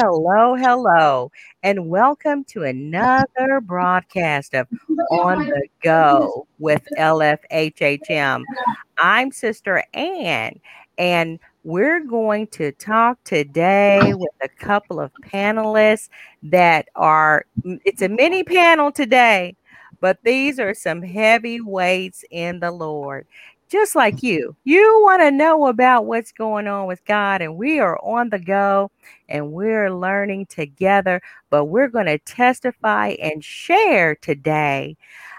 [0.00, 1.32] Hello, hello,
[1.64, 4.68] and welcome to another broadcast of
[5.10, 8.44] On the Go with LFHHM.
[8.98, 10.60] I'm Sister Ann,
[10.98, 16.10] and we're going to talk today with a couple of panelists
[16.44, 19.56] that are, it's a mini panel today,
[20.00, 23.26] but these are some heavyweights in the Lord
[23.68, 24.56] just like you.
[24.64, 28.38] You want to know about what's going on with God, and we are on the
[28.38, 28.90] go
[29.28, 31.20] and we're learning together.
[31.50, 34.96] But we're going to testify and share today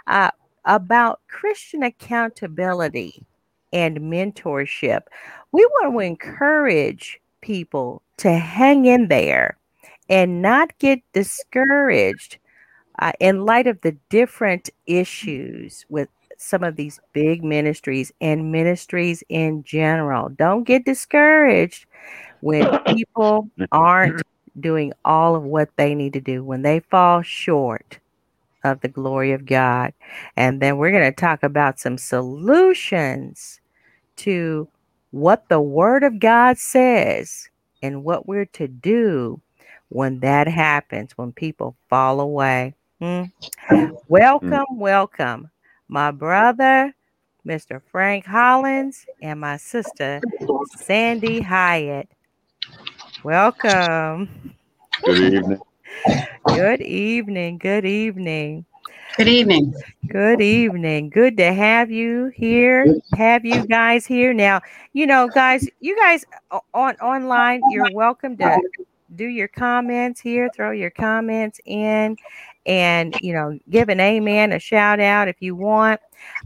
[0.07, 0.31] uh,
[0.65, 3.25] about Christian accountability
[3.73, 5.01] and mentorship.
[5.51, 9.57] We want to encourage people to hang in there
[10.09, 12.37] and not get discouraged
[12.99, 16.09] uh, in light of the different issues with
[16.39, 20.29] some of these big ministries and ministries in general.
[20.29, 21.85] Don't get discouraged
[22.39, 24.21] when people aren't
[24.59, 27.99] doing all of what they need to do, when they fall short
[28.63, 29.93] of the glory of God.
[30.37, 33.59] And then we're going to talk about some solutions
[34.17, 34.67] to
[35.11, 37.49] what the Word of God says
[37.83, 39.41] and what we're to do
[39.89, 42.75] when that happens, when people fall away.
[43.01, 43.23] Hmm.
[44.07, 45.49] Welcome, welcome
[45.89, 46.93] my brother,
[47.45, 47.81] Mr.
[47.91, 50.21] Frank Hollins, and my sister,
[50.77, 52.07] Sandy Hyatt.
[53.23, 54.53] Welcome.
[55.03, 55.59] Good evening.
[56.45, 57.57] good evening.
[57.57, 58.65] Good evening.
[59.17, 59.73] Good evening.
[60.07, 61.09] Good evening.
[61.09, 62.85] Good to have you here.
[63.15, 64.61] Have you guys here now?
[64.93, 66.23] You know, guys, you guys
[66.73, 68.61] on online, you're welcome to
[69.15, 72.15] do your comments here, throw your comments in
[72.69, 75.99] and you know give an amen a shout out if you want.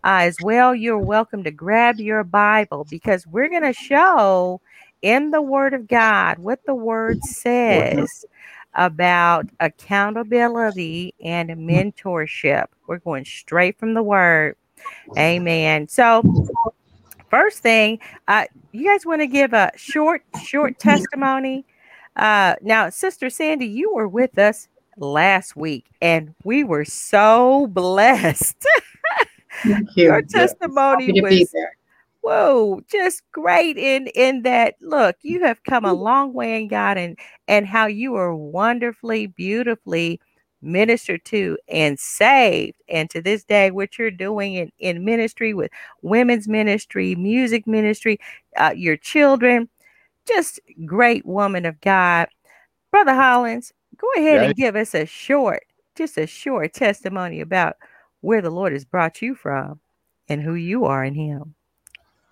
[0.04, 4.62] Uh, as well you're welcome to grab your bible because we're going to show
[5.02, 8.24] in the word of god what the word says
[8.76, 12.66] about accountability and mentorship.
[12.88, 14.56] We're going straight from the word.
[15.18, 15.88] Amen.
[15.88, 16.24] So
[17.30, 21.66] first thing uh, you guys want to give a short short testimony?
[22.16, 24.68] Uh, now sister sandy you were with us
[24.98, 28.66] last week, and we were so blessed.
[29.64, 30.06] Thank you.
[30.06, 31.54] Your testimony was
[32.22, 34.76] whoa, just great in in that.
[34.82, 37.18] Look, you have come a long way in God, and
[37.48, 40.20] and how you are wonderfully, beautifully
[40.62, 42.78] ministered to and saved.
[42.90, 45.72] And to this day, what you're doing in, in ministry with
[46.02, 48.20] women's ministry, music ministry,
[48.58, 49.70] uh, your children,
[50.28, 52.30] just great woman of God.
[52.92, 55.66] Brother Hollins, Go ahead and give us a short,
[55.96, 57.76] just a short testimony about
[58.22, 59.80] where the Lord has brought you from
[60.28, 61.56] and who you are in Him.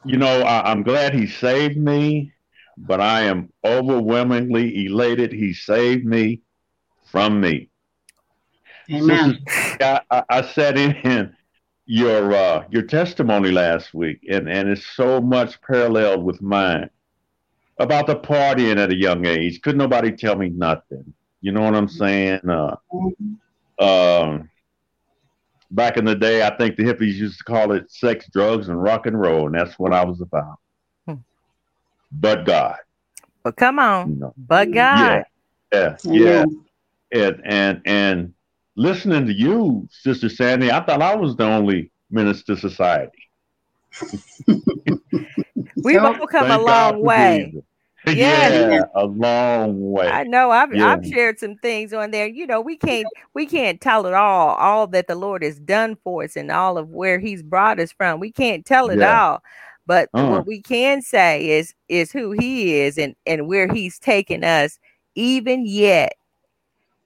[0.03, 2.33] You know, I, am glad He saved me,
[2.77, 6.41] but I am overwhelmingly elated He saved me
[7.11, 7.69] from me.
[8.91, 9.39] Amen.
[9.47, 11.35] I, I, I sat in
[11.85, 16.89] your uh, your testimony last week, and, and it's so much paralleled with mine
[17.77, 19.61] about the partying at a young age.
[19.61, 21.13] Could nobody tell me nothing?
[21.41, 22.41] You know what I'm saying?
[22.47, 22.75] Uh,
[23.79, 24.49] um,
[25.71, 28.81] back in the day, I think the hippies used to call it sex, drugs, and
[28.81, 30.59] rock and roll, and that's what I was about.
[31.07, 31.15] Hmm.
[32.11, 32.77] But God.
[33.43, 35.25] But come on, you know, but God.
[35.73, 36.45] Yeah, yeah,
[37.11, 37.31] yeah.
[37.31, 38.33] And and and
[38.75, 43.17] listening to you, Sister Sandy, I thought I was the only minister society.
[45.83, 47.63] We've all come Thank a long way.
[48.07, 50.07] Yeah, yeah, a long way.
[50.07, 50.49] I know.
[50.49, 50.91] I've yeah.
[50.91, 52.25] I've shared some things on there.
[52.25, 53.05] You know, we can't
[53.35, 56.79] we can't tell it all, all that the Lord has done for us and all
[56.79, 58.19] of where He's brought us from.
[58.19, 59.21] We can't tell it yeah.
[59.23, 59.43] all.
[59.85, 60.31] But uh-huh.
[60.31, 64.79] what we can say is is who He is and and where He's taken us,
[65.13, 66.13] even yet.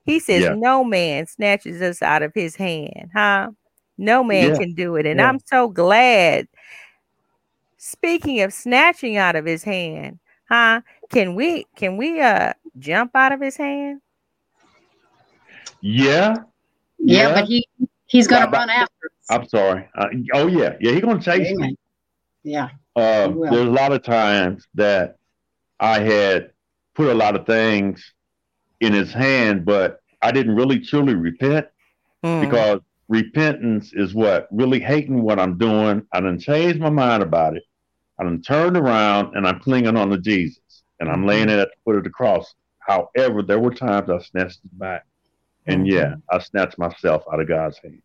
[0.04, 0.56] He says.
[0.56, 3.50] "No man snatches us out of His hand." Huh?
[3.98, 6.48] No man can do it, and I'm so glad.
[7.76, 10.80] Speaking of snatching out of His hand Huh?
[11.10, 14.00] Can we can we uh jump out of his hand?
[15.80, 16.36] Yeah.
[16.98, 17.66] Yeah, yeah but he
[18.06, 19.26] he's gonna run after us.
[19.30, 19.88] I'm sorry.
[19.96, 21.66] Uh, oh yeah, yeah, he's gonna chase yeah.
[21.66, 21.76] me.
[22.42, 22.68] Yeah.
[22.94, 25.16] Uh, there's a lot of times that
[25.78, 26.52] I had
[26.94, 28.14] put a lot of things
[28.80, 31.66] in his hand, but I didn't really truly repent
[32.24, 32.40] mm.
[32.40, 36.06] because repentance is what really hating what I'm doing.
[36.12, 37.64] I didn't change my mind about it.
[38.18, 41.68] I am turned around and I'm clinging on to Jesus and I'm laying it at
[41.68, 42.54] the foot of the cross.
[42.78, 45.04] However, there were times I snatched it back.
[45.66, 45.96] And mm-hmm.
[45.96, 48.00] yeah, I snatched myself out of God's hand.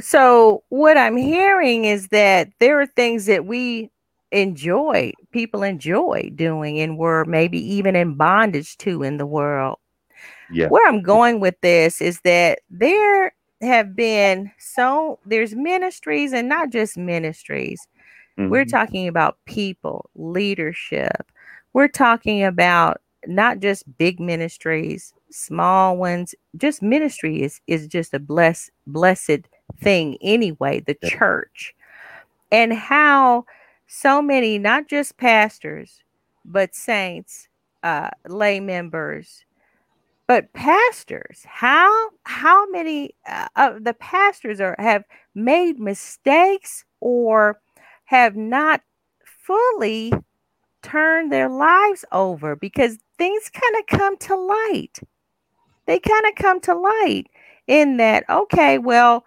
[0.00, 3.90] So, what I'm hearing is that there are things that we
[4.34, 9.78] enjoy people enjoy doing and were maybe even in bondage to in the world.
[10.50, 10.68] Yeah.
[10.68, 16.70] Where I'm going with this is that there have been so there's ministries and not
[16.70, 17.80] just ministries.
[18.38, 18.50] Mm-hmm.
[18.50, 21.30] We're talking about people, leadership.
[21.72, 26.34] We're talking about not just big ministries, small ones.
[26.56, 29.48] Just ministry is is just a blessed blessed
[29.80, 31.10] thing anyway, the yeah.
[31.10, 31.74] church.
[32.50, 33.46] And how
[33.86, 36.02] so many, not just pastors,
[36.44, 37.48] but saints,
[37.82, 39.44] uh, lay members,
[40.26, 41.42] but pastors.
[41.44, 45.04] How how many uh, of the pastors are have
[45.34, 47.60] made mistakes or
[48.04, 48.82] have not
[49.24, 50.12] fully
[50.82, 55.00] turned their lives over because things kind of come to light.
[55.86, 57.26] They kind of come to light
[57.66, 59.24] in that okay, well,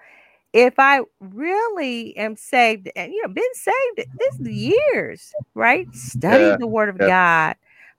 [0.53, 5.87] if I really am saved and you know been saved this years, right?
[5.93, 7.07] Studied yeah, the word of yeah.
[7.07, 7.55] God,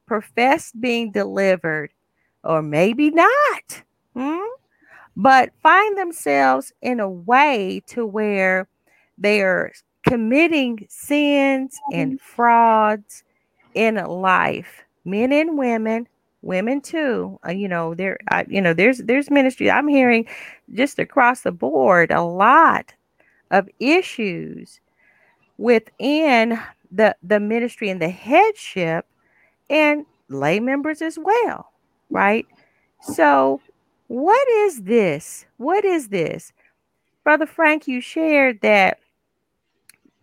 [0.06, 1.90] professed being delivered,
[2.42, 3.82] or maybe not.
[4.14, 4.38] Hmm?
[5.16, 8.69] But find themselves in a way to where
[9.19, 9.72] they are
[10.06, 12.34] committing sins and mm-hmm.
[12.34, 13.24] frauds
[13.74, 16.08] in life, men and women,
[16.42, 17.38] women too.
[17.46, 19.70] Uh, you know, there, uh, you know, there's there's ministry.
[19.70, 20.26] I'm hearing
[20.74, 22.94] just across the board a lot
[23.50, 24.80] of issues
[25.56, 26.60] within
[26.90, 29.06] the the ministry and the headship
[29.70, 31.72] and lay members as well,
[32.10, 32.46] right?
[33.00, 33.60] So,
[34.08, 35.46] what is this?
[35.58, 36.52] What is this?
[37.24, 38.98] Brother Frank, you shared that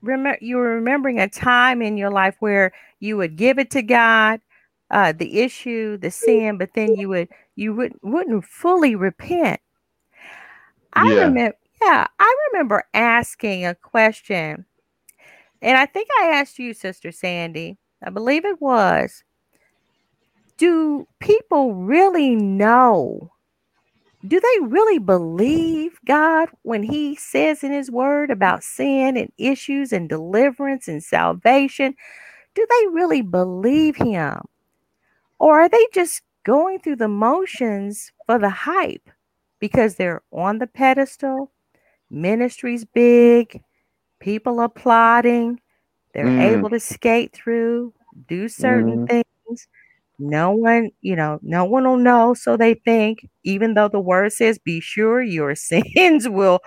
[0.05, 3.81] remember you were remembering a time in your life where you would give it to
[3.81, 4.39] God
[4.91, 9.59] uh, the issue, the sin, but then you would you would wouldn't fully repent.
[10.93, 11.25] I yeah.
[11.25, 14.65] remember, yeah, I remember asking a question,
[15.61, 17.77] and I think I asked you, Sister Sandy.
[18.03, 19.23] I believe it was.
[20.57, 23.31] Do people really know?
[24.27, 29.91] Do they really believe God when He says in His Word about sin and issues
[29.91, 31.95] and deliverance and salvation?
[32.53, 34.41] Do they really believe Him?
[35.39, 39.09] Or are they just going through the motions for the hype
[39.59, 41.51] because they're on the pedestal?
[42.09, 43.61] Ministry's big,
[44.19, 45.59] people applauding,
[46.13, 46.57] they're mm.
[46.57, 47.93] able to skate through,
[48.27, 49.23] do certain mm.
[49.47, 49.67] things.
[50.17, 52.33] No one, you know, no one will know.
[52.33, 56.59] So they think, even though the word says, be sure your sins will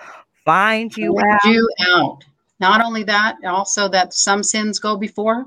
[0.45, 1.43] find you out.
[1.45, 2.23] You out.
[2.59, 5.45] Not only that, also that some sins go before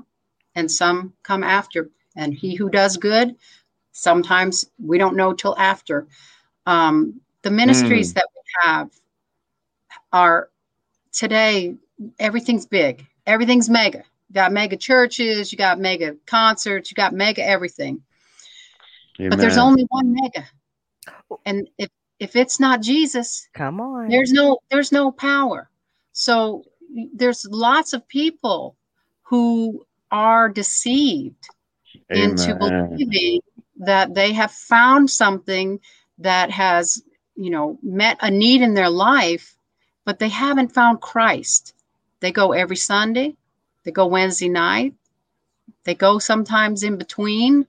[0.55, 3.35] and some come after and he who does good
[3.91, 6.07] sometimes we don't know till after
[6.65, 8.15] um, the ministries mm.
[8.15, 8.89] that we have
[10.11, 10.49] are
[11.11, 11.75] today
[12.19, 17.45] everything's big everything's mega you got mega churches you got mega concerts you got mega
[17.47, 18.01] everything
[19.19, 19.29] Amen.
[19.29, 20.47] but there's only one mega
[21.45, 25.69] and if if it's not jesus come on there's no there's no power
[26.13, 26.63] so
[27.13, 28.75] there's lots of people
[29.21, 31.47] who are deceived
[32.11, 32.31] Amen.
[32.31, 33.39] into believing
[33.77, 35.79] that they have found something
[36.19, 37.03] that has,
[37.35, 39.55] you know, met a need in their life,
[40.05, 41.73] but they haven't found Christ.
[42.19, 43.35] They go every Sunday,
[43.83, 44.93] they go Wednesday night,
[45.83, 47.65] they go sometimes in between,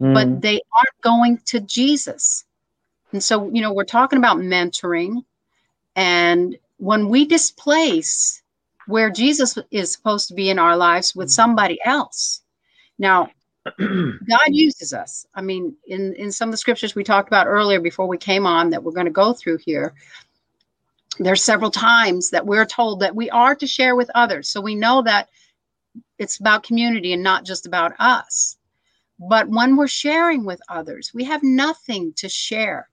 [0.00, 0.14] mm.
[0.14, 2.44] but they aren't going to Jesus.
[3.12, 5.24] And so, you know, we're talking about mentoring.
[5.96, 8.42] And when we displace
[8.86, 12.42] where Jesus is supposed to be in our lives with somebody else,
[12.98, 13.30] now
[13.78, 15.26] God uses us.
[15.34, 18.46] I mean, in in some of the scriptures we talked about earlier before we came
[18.46, 19.94] on that we're going to go through here,
[21.18, 24.48] there's several times that we're told that we are to share with others.
[24.48, 25.28] So we know that
[26.18, 28.56] it's about community and not just about us.
[29.18, 32.88] But when we're sharing with others, we have nothing to share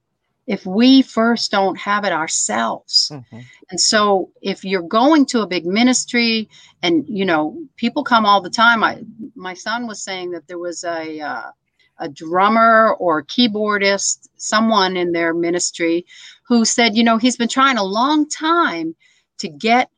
[0.47, 3.11] if we first don't have it ourselves.
[3.13, 3.39] Mm-hmm.
[3.69, 6.49] And so if you're going to a big ministry
[6.81, 9.03] and you know people come all the time I
[9.35, 11.51] my son was saying that there was a uh,
[11.99, 16.05] a drummer or keyboardist someone in their ministry
[16.47, 18.95] who said you know he's been trying a long time
[19.39, 19.89] to get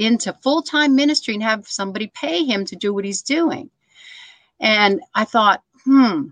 [0.00, 3.70] into full-time ministry and have somebody pay him to do what he's doing.
[4.58, 6.28] And I thought, hmm,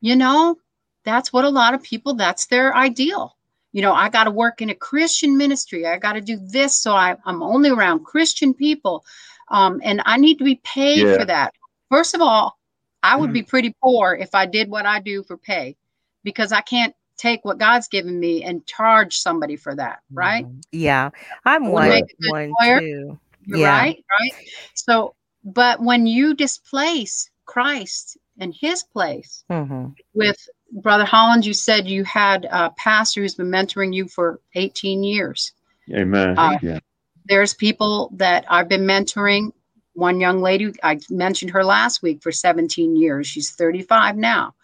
[0.00, 0.56] you know,
[1.04, 3.36] that's what a lot of people that's their ideal
[3.72, 6.74] you know i got to work in a christian ministry i got to do this
[6.74, 9.04] so I, am only around christian people
[9.48, 11.16] um, and i need to be paid yeah.
[11.16, 11.54] for that
[11.88, 12.58] first of all
[13.02, 13.34] i would mm-hmm.
[13.34, 15.76] be pretty poor if i did what i do for pay
[16.24, 21.10] because i can't take what god's given me and charge somebody for that right yeah
[21.44, 23.68] i'm one, one too yeah.
[23.68, 24.32] right right
[24.74, 29.86] so but when you displace Christ and his place mm-hmm.
[30.14, 30.36] with
[30.72, 35.52] Brother Holland, you said you had a pastor who's been mentoring you for 18 years.
[35.92, 36.38] Amen.
[36.38, 36.78] Uh, yeah.
[37.26, 39.52] There's people that I've been mentoring.
[39.94, 43.26] One young lady, I mentioned her last week for 17 years.
[43.26, 44.54] She's 35 now.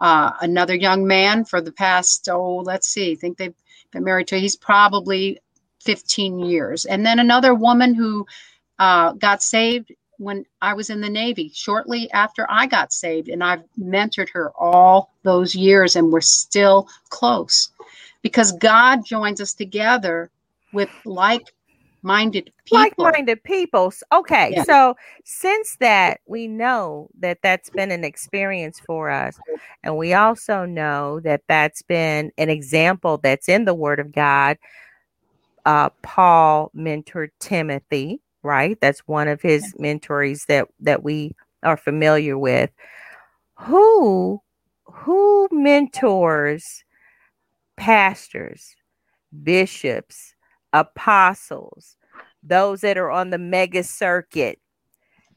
[0.00, 3.54] Uh, another young man for the past, oh, let's see, I think they've
[3.90, 5.38] been married to, he's probably
[5.82, 6.84] 15 years.
[6.86, 8.26] And then another woman who
[8.78, 13.28] uh, got saved when I was in the Navy, shortly after I got saved.
[13.28, 17.70] And I've mentored her all those years, and we're still close
[18.22, 20.30] because God joins us together
[20.72, 21.54] with like
[22.02, 22.78] minded people.
[22.78, 23.92] Like-minded people.
[24.12, 24.64] Okay, yeah.
[24.64, 29.38] so since that we know that that's been an experience for us,
[29.82, 34.58] and we also know that that's been an example that's in the Word of God.
[35.66, 38.78] Uh, Paul mentored Timothy right?
[38.80, 42.70] That's one of his mentors that that we are familiar with.
[43.54, 44.40] Who
[44.84, 46.84] who mentors
[47.76, 48.74] pastors,
[49.42, 50.34] bishops,
[50.72, 51.96] apostles,
[52.42, 54.58] those that are on the mega circuit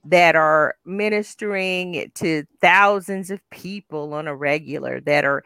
[0.06, 5.44] that are ministering to thousands of people on a regular that are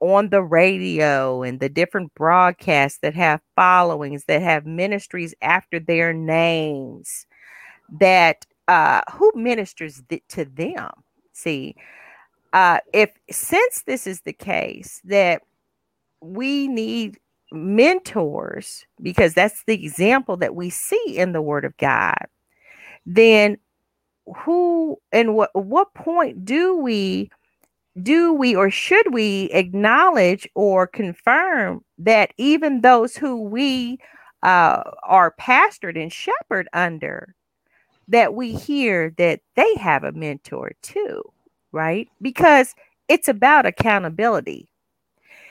[0.00, 6.12] on the radio and the different broadcasts that have followings that have ministries after their
[6.12, 7.26] names
[8.00, 10.90] that uh who ministers th- to them?
[11.32, 11.76] See
[12.52, 15.42] uh if since this is the case that
[16.20, 17.18] we need
[17.52, 22.26] mentors because that's the example that we see in the word of god
[23.06, 23.56] then
[24.36, 27.30] who and what what point do we
[28.02, 33.98] do we or should we acknowledge or confirm that even those who we
[34.42, 37.34] uh, are pastored and shepherd under
[38.08, 41.22] that we hear that they have a mentor too
[41.72, 42.08] right?
[42.20, 42.74] Because
[43.08, 44.68] it's about accountability.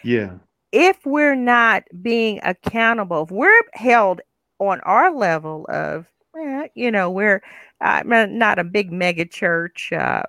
[0.03, 0.37] Yeah
[0.71, 4.21] if we're not being accountable if we're held
[4.59, 7.41] on our level of well, you know we're
[7.81, 10.23] I'm not a big mega church uh,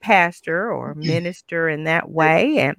[0.00, 1.06] pastor or mm-hmm.
[1.06, 2.58] minister in that way.
[2.58, 2.76] And,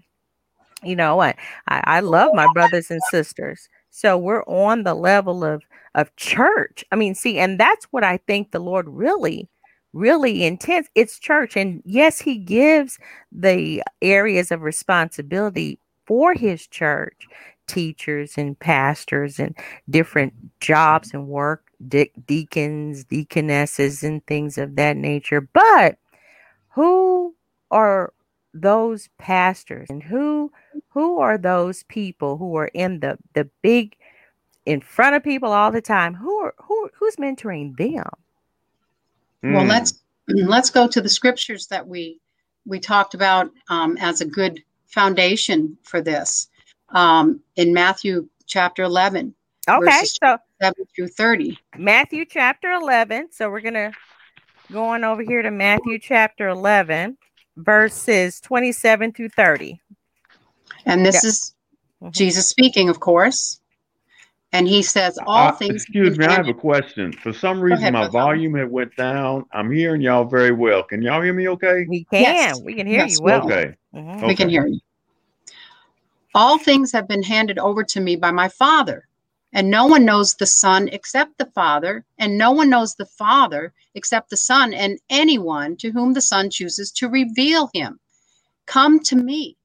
[0.83, 1.35] you know, I,
[1.67, 3.69] I love my brothers and sisters.
[3.91, 5.63] So we're on the level of,
[5.95, 6.83] of church.
[6.91, 9.47] I mean, see, and that's what I think the Lord really,
[9.93, 10.89] really intends.
[10.95, 11.55] It's church.
[11.55, 12.97] And yes, He gives
[13.31, 15.77] the areas of responsibility
[16.11, 17.25] for His church
[17.67, 19.55] teachers and pastors and
[19.89, 25.39] different jobs and work de- deacons, deaconesses, and things of that nature.
[25.39, 25.97] But
[26.71, 27.33] who
[27.71, 28.11] are
[28.53, 30.51] those pastors and who
[30.89, 33.95] who are those people who are in the the big
[34.65, 38.03] in front of people all the time who are who who's mentoring them
[39.41, 39.69] well mm.
[39.69, 42.19] let's let's go to the scriptures that we
[42.65, 44.61] we talked about um, as a good
[44.91, 46.47] foundation for this
[46.89, 49.33] um, in matthew chapter 11
[49.69, 51.57] Okay, so 7 through 30.
[51.77, 53.29] Matthew chapter 11.
[53.31, 53.91] So we're going to
[54.71, 57.17] go on over here to Matthew chapter 11,
[57.57, 59.79] verses 27 through 30.
[60.85, 61.53] And this is
[62.01, 62.11] mm-hmm.
[62.11, 63.60] Jesus speaking, of course.
[64.53, 65.75] And he says, All uh, things.
[65.75, 67.13] Excuse me, I have a question.
[67.13, 69.45] For some reason, ahead, my volume had went down.
[69.53, 70.83] I'm hearing y'all very well.
[70.83, 71.85] Can y'all hear me okay?
[71.87, 72.21] We can.
[72.21, 72.61] Yes.
[72.61, 73.45] We can hear yes, you well.
[73.45, 73.75] Okay.
[73.95, 74.09] Mm-hmm.
[74.09, 74.27] okay.
[74.27, 74.79] We can hear you.
[76.35, 79.07] All things have been handed over to me by my Father.
[79.53, 83.73] And no one knows the Son except the Father, and no one knows the Father
[83.95, 87.99] except the Son, and anyone to whom the Son chooses to reveal him.
[88.65, 89.57] Come to me,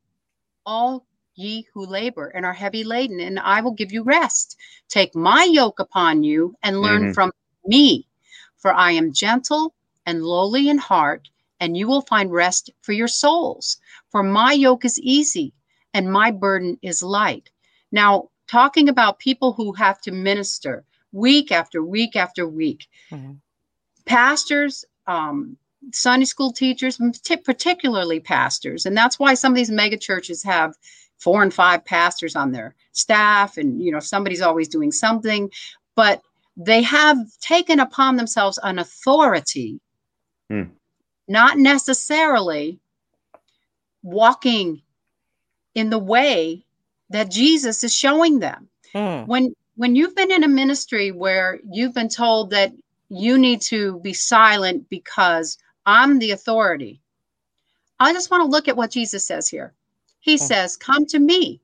[0.64, 4.56] all ye who labor and are heavy laden, and I will give you rest.
[4.88, 7.12] Take my yoke upon you and learn mm-hmm.
[7.12, 7.32] from
[7.66, 8.08] me,
[8.56, 9.74] for I am gentle
[10.06, 11.28] and lowly in heart,
[11.60, 13.78] and you will find rest for your souls.
[14.10, 15.52] For my yoke is easy
[15.94, 17.50] and my burden is light.
[17.92, 22.86] Now, talking about people who have to minister week after week after week.
[23.10, 23.32] Mm-hmm.
[24.04, 25.56] Pastors, um,
[25.92, 27.00] Sunday school teachers,
[27.44, 30.74] particularly pastors, and that's why some of these mega churches have
[31.18, 35.50] four and five pastors on their staff, and you know somebody's always doing something,
[35.94, 36.23] but
[36.56, 39.80] they have taken upon themselves an authority,
[40.50, 40.70] mm.
[41.28, 42.78] not necessarily
[44.02, 44.80] walking
[45.75, 46.64] in the way
[47.11, 48.68] that Jesus is showing them.
[48.94, 49.26] Mm.
[49.26, 52.73] When when you've been in a ministry where you've been told that
[53.08, 57.00] you need to be silent because I'm the authority.
[58.00, 59.73] I just want to look at what Jesus says here.
[60.26, 60.40] He mm.
[60.40, 61.62] says, "Come to me,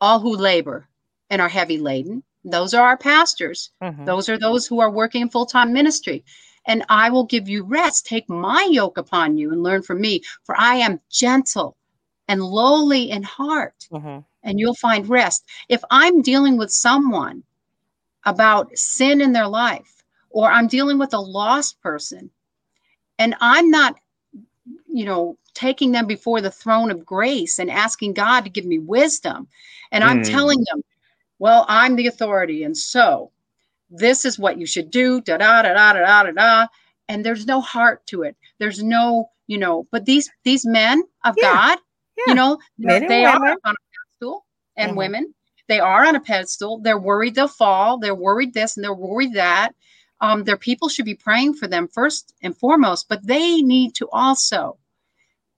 [0.00, 0.88] all who labor
[1.30, 3.70] and are heavy laden." those are our pastors.
[3.82, 4.04] Mm-hmm.
[4.04, 6.24] Those are those who are working in full time ministry.
[6.66, 8.06] And I will give you rest.
[8.06, 11.76] Take my yoke upon you and learn from me, for I am gentle
[12.28, 14.18] and lowly in heart, mm-hmm.
[14.42, 15.44] and you'll find rest.
[15.68, 17.42] If I'm dealing with someone
[18.26, 22.30] about sin in their life, or I'm dealing with a lost person,
[23.18, 23.96] and I'm not,
[24.86, 28.78] you know, taking them before the throne of grace and asking God to give me
[28.78, 29.48] wisdom,
[29.90, 30.30] and I'm mm.
[30.30, 30.82] telling them,
[31.40, 33.32] well, I'm the authority, and so
[33.90, 36.66] this is what you should do, da da da da da da da.
[37.08, 38.36] And there's no heart to it.
[38.58, 41.52] There's no, you know, but these these men of yeah.
[41.52, 41.78] God,
[42.16, 42.24] yeah.
[42.28, 44.44] you know, men they are on a pedestal
[44.76, 44.98] and mm-hmm.
[44.98, 45.34] women.
[45.68, 46.78] They are on a pedestal.
[46.78, 47.98] They're worried they'll fall.
[47.98, 49.72] They're worried this and they're worried that.
[50.20, 54.08] Um, their people should be praying for them first and foremost, but they need to
[54.10, 54.76] also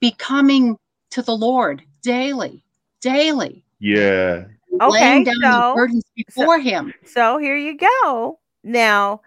[0.01, 0.77] be coming
[1.11, 2.63] to the Lord daily,
[3.01, 3.65] daily.
[3.79, 4.45] Yeah
[4.81, 6.95] okay, laying down so, burdens before so, him.
[7.05, 8.39] So here you go.
[8.63, 9.21] Now,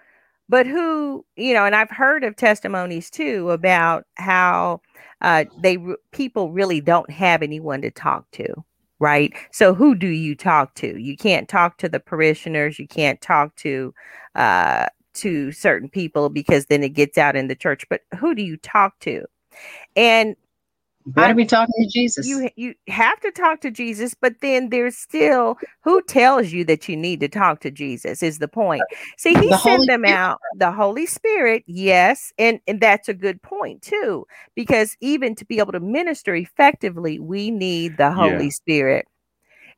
[0.49, 4.81] but who, you know, and I've heard of testimonies too about how
[5.21, 5.77] uh, they
[6.11, 8.47] people really don't have anyone to talk to,
[8.99, 9.33] right?
[9.51, 10.99] So who do you talk to?
[10.99, 12.77] You can't talk to the parishioners.
[12.77, 13.93] You can't talk to
[14.35, 17.85] uh, to certain people because then it gets out in the church.
[17.89, 19.25] But who do you talk to?
[19.95, 20.35] And
[21.05, 22.27] why are we talking to Jesus?
[22.27, 26.87] You you have to talk to Jesus, but then there's still who tells you that
[26.87, 28.83] you need to talk to Jesus is the point.
[29.17, 30.17] See, he the sent Holy them Spirit.
[30.17, 35.45] out, the Holy Spirit, yes, and and that's a good point too, because even to
[35.45, 38.49] be able to minister effectively, we need the Holy yeah.
[38.49, 39.05] Spirit,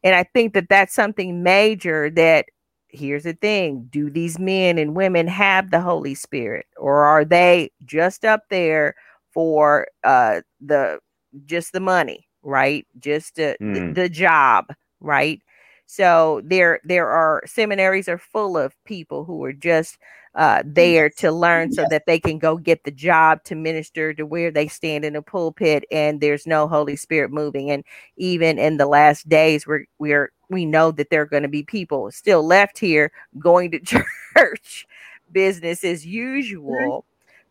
[0.03, 2.45] and I think that that's something major that.
[2.89, 7.71] Here's the thing do these men and women have the Holy Spirit, or are they
[7.83, 8.95] just up there
[9.33, 10.99] for uh, the
[11.45, 12.85] just the money, right?
[12.99, 13.93] Just the, mm.
[13.93, 14.65] the, the job,
[14.99, 15.41] right?
[15.87, 19.97] So there there are seminaries are full of people who are just
[20.33, 24.25] uh, there to learn so that they can go get the job to minister to
[24.25, 27.69] where they stand in a pulpit and there's no Holy Spirit moving.
[27.69, 27.85] And
[28.17, 31.63] even in the last days, we're we're we know that there are going to be
[31.63, 33.79] people still left here going to
[34.35, 34.87] church,
[35.31, 37.05] business as usual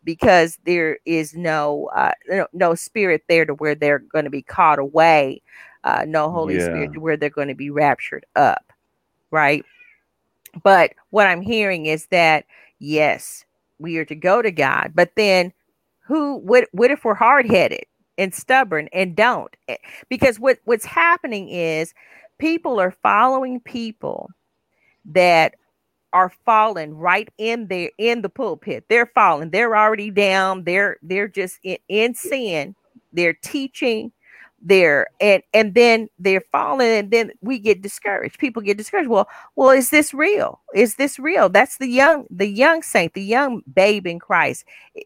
[0.05, 2.13] because there is no uh,
[2.53, 5.41] no, spirit there to where they're going to be caught away,
[5.83, 6.65] uh, no Holy yeah.
[6.65, 8.71] Spirit to where they're going to be raptured up,
[9.31, 9.65] right?
[10.63, 12.45] But what I'm hearing is that
[12.79, 13.43] yes,
[13.79, 15.51] we are to go to God, but then
[16.01, 16.37] who?
[16.37, 16.69] What?
[16.71, 17.83] What if we're hard headed
[18.17, 19.53] and stubborn and don't?
[19.67, 21.93] Eh, because what what's happening is
[22.37, 24.29] people are following people
[25.05, 25.55] that
[26.15, 28.85] are falling right in there in the pulpit.
[28.87, 29.49] They're falling.
[29.49, 30.63] They're already down.
[30.63, 32.73] They're they're just in, in sin.
[33.11, 34.13] They're teaching.
[34.61, 38.39] They're and and then they're falling, and then we get discouraged.
[38.39, 39.09] People get discouraged.
[39.09, 40.61] Well, well, is this real?
[40.73, 41.49] Is this real?
[41.49, 44.63] That's the young, the young saint, the young babe in Christ.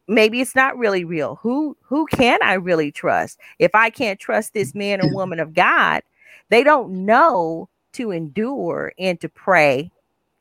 [0.07, 1.39] Maybe it's not really real.
[1.41, 3.39] Who who can I really trust?
[3.57, 6.03] If I can't trust this man or woman of God,
[6.49, 9.91] they don't know to endure and to pray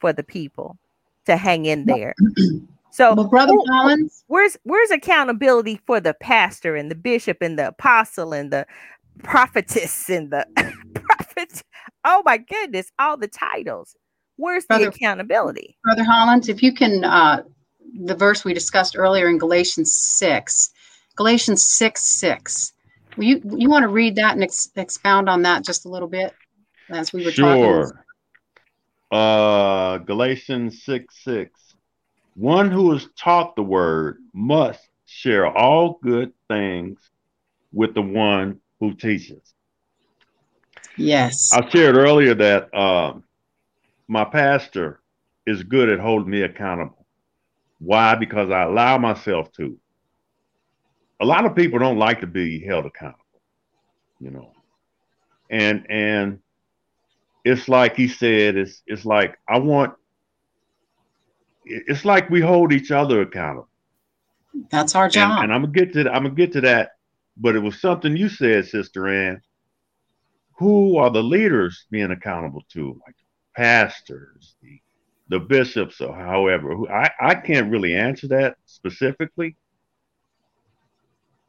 [0.01, 0.79] for the people
[1.27, 2.15] to hang in there.
[2.91, 7.59] So, well, Brother who, Collins, where's where's accountability for the pastor and the bishop and
[7.59, 8.67] the apostle and the
[9.23, 10.47] prophetess and the
[10.95, 11.63] prophet?
[12.05, 13.95] Oh my goodness, all the titles.
[14.37, 15.77] Where's Brother, the accountability?
[15.85, 17.43] Brother Hollins, if you can, uh,
[18.01, 20.71] the verse we discussed earlier in Galatians 6,
[21.17, 22.73] Galatians 6 6.
[23.17, 26.35] You, you want to read that and ex- expound on that just a little bit
[26.91, 27.45] as we were sure.
[27.45, 27.99] talking?
[29.11, 31.75] Uh, Galatians 6 6.
[32.35, 36.99] One who is taught the word must share all good things
[37.73, 39.55] with the one who teaches.
[40.97, 41.53] Yes.
[41.53, 43.25] I shared earlier that um,
[44.07, 45.01] my pastor
[45.47, 47.07] is good at holding me accountable.
[47.79, 48.15] Why?
[48.15, 49.79] Because I allow myself to.
[51.21, 53.25] A lot of people don't like to be held accountable,
[54.21, 54.53] you know.
[55.51, 56.41] And and
[57.49, 59.95] it's like he said, it's it's like I want
[61.65, 63.69] it's like we hold each other accountable.
[64.71, 65.43] That's our job.
[65.43, 66.91] And, and I'm gonna get to I'm gonna get to that,
[67.37, 69.41] but it was something you said, Sister Ann.
[70.59, 73.01] Who are the leaders being accountable to?
[73.07, 73.15] Like
[73.57, 74.81] pastors, the,
[75.29, 76.75] the bishops, or however.
[76.75, 79.57] Who I, I can't really answer that specifically.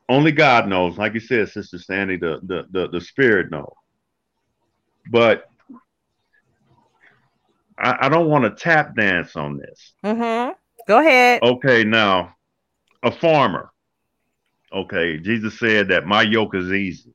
[0.08, 0.98] Only God knows.
[0.98, 3.74] Like you said, Sister Sandy, the the the, the spirit knows.
[5.12, 5.49] But
[7.80, 9.94] I, I don't want to tap dance on this.
[10.04, 10.54] Mm-hmm.
[10.88, 11.42] Go ahead.
[11.44, 12.36] Okay, now
[13.04, 13.72] a farmer.
[14.74, 17.14] Okay, Jesus said that my yoke is easy.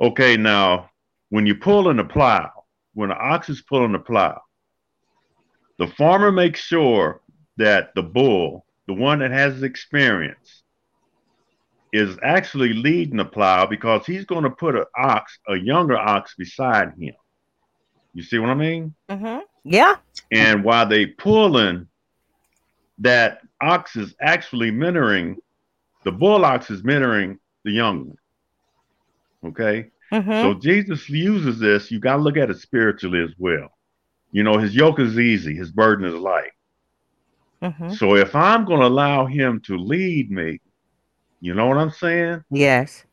[0.00, 0.90] Okay, now
[1.30, 2.50] when you pull in the plow,
[2.94, 4.40] when the ox is pulling the plow,
[5.78, 7.20] The farmer makes sure
[7.56, 10.62] that the bull, the one that has experience,
[11.92, 16.34] is actually leading the plow because he's going to put an ox, a younger ox,
[16.38, 17.14] beside him.
[18.14, 18.94] You see what I mean?
[19.08, 19.40] Mm-hmm.
[19.64, 19.96] Yeah.
[20.30, 21.86] And while they pulling,
[22.98, 25.36] that ox is actually mentoring,
[26.04, 29.50] the bull ox is mentoring the young one.
[29.50, 29.90] Okay.
[30.12, 30.30] Mm-hmm.
[30.30, 31.90] So Jesus uses this.
[31.90, 33.70] You got to look at it spiritually as well.
[34.30, 36.52] You know, his yoke is easy, his burden is light.
[37.62, 37.92] Mm-hmm.
[37.92, 40.60] So if I'm going to allow him to lead me,
[41.40, 42.44] you know what I'm saying?
[42.50, 43.04] Yes.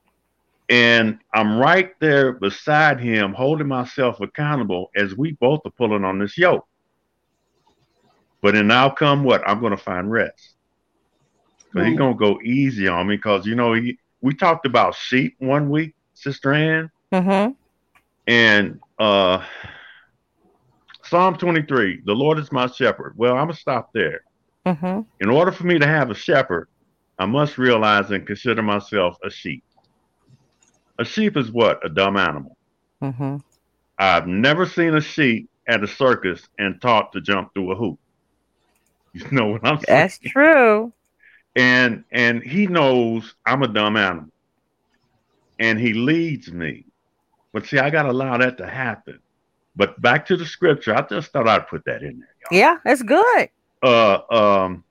[0.69, 6.19] And I'm right there beside him, holding myself accountable as we both are pulling on
[6.19, 6.67] this yoke.
[8.41, 9.41] But in outcome, what?
[9.47, 10.55] I'm going to find rest.
[11.73, 11.89] But right.
[11.89, 15.36] he's going to go easy on me because, you know, he, we talked about sheep
[15.39, 16.91] one week, Sister Ann.
[17.12, 17.51] Mm-hmm.
[18.27, 19.43] And uh,
[21.03, 23.13] Psalm 23, the Lord is my shepherd.
[23.17, 24.21] Well, I'm going to stop there.
[24.67, 25.01] Mm-hmm.
[25.19, 26.67] In order for me to have a shepherd,
[27.17, 29.63] I must realize and consider myself a sheep.
[30.99, 31.83] A sheep is what?
[31.85, 32.57] A dumb animal.
[33.01, 33.38] Mm-hmm.
[33.97, 37.99] I've never seen a sheep at a circus and taught to jump through a hoop.
[39.13, 39.85] You know what I'm saying?
[39.88, 40.93] That's true.
[41.55, 44.29] And and he knows I'm a dumb animal.
[45.57, 46.85] And he leads me.
[47.53, 49.19] But see, I gotta allow that to happen.
[49.75, 52.35] But back to the scripture, I just thought I'd put that in there.
[52.51, 52.59] Y'all.
[52.59, 53.49] Yeah, that's good.
[53.81, 54.83] Uh um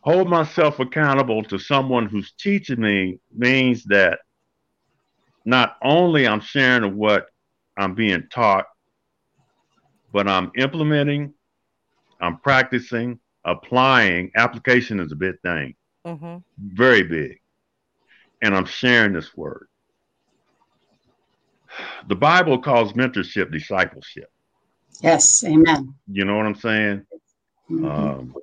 [0.00, 4.20] hold myself accountable to someone who's teaching me means that
[5.44, 7.26] not only I'm sharing what
[7.76, 8.66] I'm being taught,
[10.12, 11.34] but I'm implementing,
[12.20, 14.30] I'm practicing, applying.
[14.36, 15.74] Application is a big thing,
[16.06, 16.36] mm-hmm.
[16.58, 17.40] very big.
[18.42, 19.68] And I'm sharing this word.
[22.08, 24.30] The Bible calls mentorship discipleship.
[25.00, 25.94] Yes, amen.
[26.10, 27.06] You know what I'm saying?
[27.70, 27.84] Mm-hmm.
[27.84, 28.34] Um,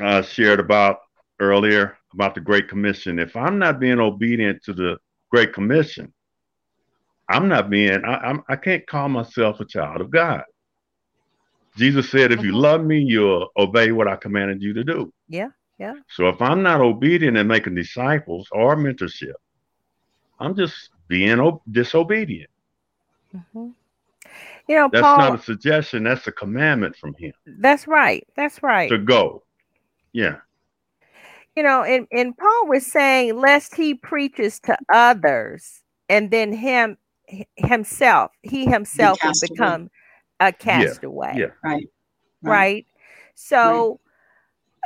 [0.00, 1.00] uh, shared about
[1.38, 3.18] earlier about the Great Commission.
[3.18, 4.98] If I'm not being obedient to the
[5.30, 6.12] Great Commission,
[7.28, 8.04] I'm not being.
[8.04, 8.42] I, I'm.
[8.48, 10.42] I can't call myself a child of God.
[11.76, 12.60] Jesus said, "If you mm-hmm.
[12.60, 15.94] love me, you'll obey what I commanded you to do." Yeah, yeah.
[16.08, 19.34] So if I'm not obedient and making disciples or mentorship,
[20.40, 22.50] I'm just being disobedient.
[23.34, 23.68] Mm-hmm.
[24.68, 26.04] You know, that's Paul, not a suggestion.
[26.04, 27.32] That's a commandment from him.
[27.46, 28.26] That's right.
[28.36, 28.88] That's right.
[28.88, 29.42] To go.
[30.12, 30.36] Yeah.
[31.56, 36.96] You know, and, and Paul was saying, lest he preaches to others and then him
[37.56, 39.90] himself, he himself would become
[40.40, 41.34] a castaway.
[41.34, 41.38] Yeah.
[41.38, 41.46] yeah.
[41.62, 41.88] Right.
[42.42, 42.50] right.
[42.50, 42.86] Right.
[43.34, 44.00] So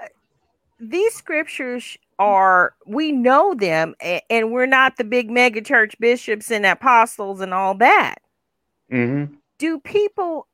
[0.00, 0.06] right.
[0.06, 0.08] Uh,
[0.80, 3.94] these scriptures are we know them
[4.30, 8.16] and we're not the big mega church bishops and apostles and all that.
[8.92, 9.34] Mm-hmm.
[9.58, 10.46] Do people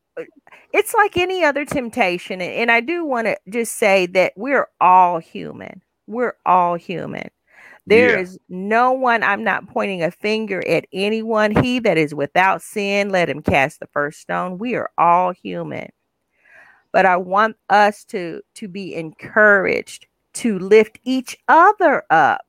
[0.72, 2.40] it's like any other temptation.
[2.40, 5.82] And I do want to just say that we're all human.
[6.06, 7.30] We're all human.
[7.86, 8.20] There yeah.
[8.20, 11.62] is no one, I'm not pointing a finger at anyone.
[11.62, 14.58] He that is without sin, let him cast the first stone.
[14.58, 15.88] We are all human.
[16.92, 22.44] But I want us to, to be encouraged to lift each other up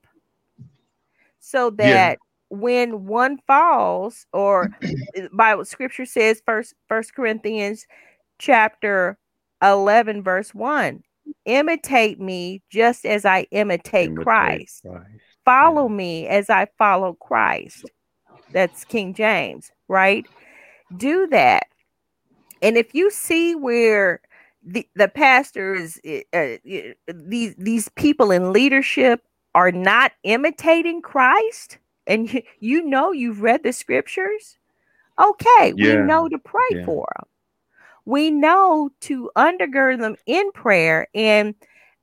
[1.40, 2.20] so that
[2.52, 4.70] when one falls or
[5.34, 7.88] bible scripture says first first corinthians
[8.40, 9.18] chapter
[9.64, 11.02] 11 verse 1
[11.46, 14.82] imitate me just as i imitate, imitate christ.
[14.86, 15.08] christ.
[15.46, 15.96] follow yeah.
[15.96, 17.90] me as i follow christ
[18.52, 20.28] that's king james right
[20.98, 21.68] do that
[22.62, 24.20] and if you see where
[24.62, 25.98] the, the pastors
[26.34, 26.58] uh,
[27.08, 29.24] these these people in leadership
[29.56, 34.58] are not imitating christ and you, you know you've read the scriptures,
[35.20, 35.96] okay, yeah.
[35.96, 36.86] we know to pray yeah.
[36.86, 37.28] for them.
[38.06, 41.54] We know to undergird them in prayer and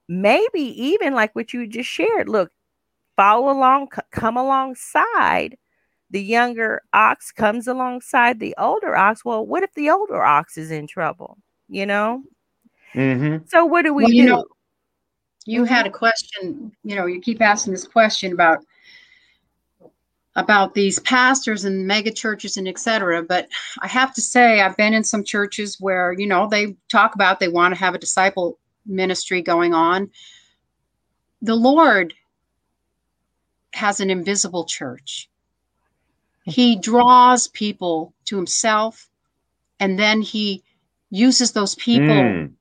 [0.08, 2.28] maybe even like what you just shared.
[2.28, 2.52] Look,
[3.16, 5.56] follow along, c- come alongside.
[6.10, 9.24] The younger ox comes alongside the older ox.
[9.24, 11.36] Well, what if the older ox is in trouble?
[11.68, 12.22] You know?
[12.94, 13.44] Mm-hmm.
[13.46, 14.16] So, what do we well, do?
[14.16, 14.46] You, know,
[15.44, 18.64] you had a question, you know, you keep asking this question about
[20.38, 23.48] about these pastors and mega churches and etc but
[23.82, 27.40] i have to say i've been in some churches where you know they talk about
[27.40, 30.10] they want to have a disciple ministry going on.
[31.42, 32.14] The lord
[33.74, 35.28] has an invisible church.
[36.44, 39.08] He draws people to himself
[39.78, 40.64] and then he
[41.10, 42.52] uses those people mm.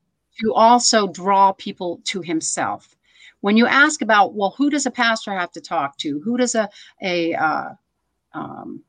[0.41, 2.96] to also draw people to himself
[3.41, 6.55] when you ask about well who does a pastor have to talk to who does
[6.55, 6.69] a
[7.01, 7.69] a uh,
[8.33, 8.83] um,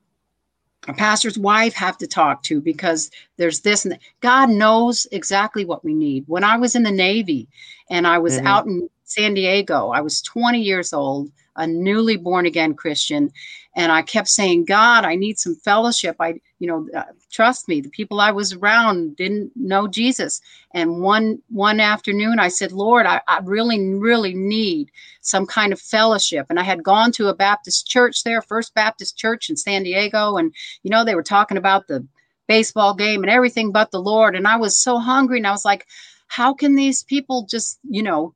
[0.87, 4.01] a pastor's wife have to talk to because there's this and that.
[4.21, 6.25] God knows exactly what we need.
[6.27, 7.49] When I was in the Navy
[7.91, 8.47] and I was mm-hmm.
[8.47, 13.31] out in San Diego, I was 20 years old, a newly born again Christian,
[13.75, 16.16] and I kept saying, God, I need some fellowship.
[16.18, 20.40] I, you know, uh, trust me, the people I was around didn't know Jesus.
[20.73, 24.90] And one one afternoon, I said, Lord, I, I really, really need
[25.21, 26.47] some kind of fellowship.
[26.51, 30.37] And I had gone to a Baptist church there, First Baptist Church in San Diego,
[30.37, 32.07] and you know, they were talking about the
[32.49, 34.35] baseball game and everything but the Lord.
[34.35, 35.87] And I was so hungry, and I was like,
[36.29, 38.35] how can these people just, you know,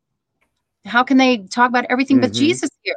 [0.85, 2.27] how can they talk about everything mm-hmm.
[2.27, 2.97] but Jesus here?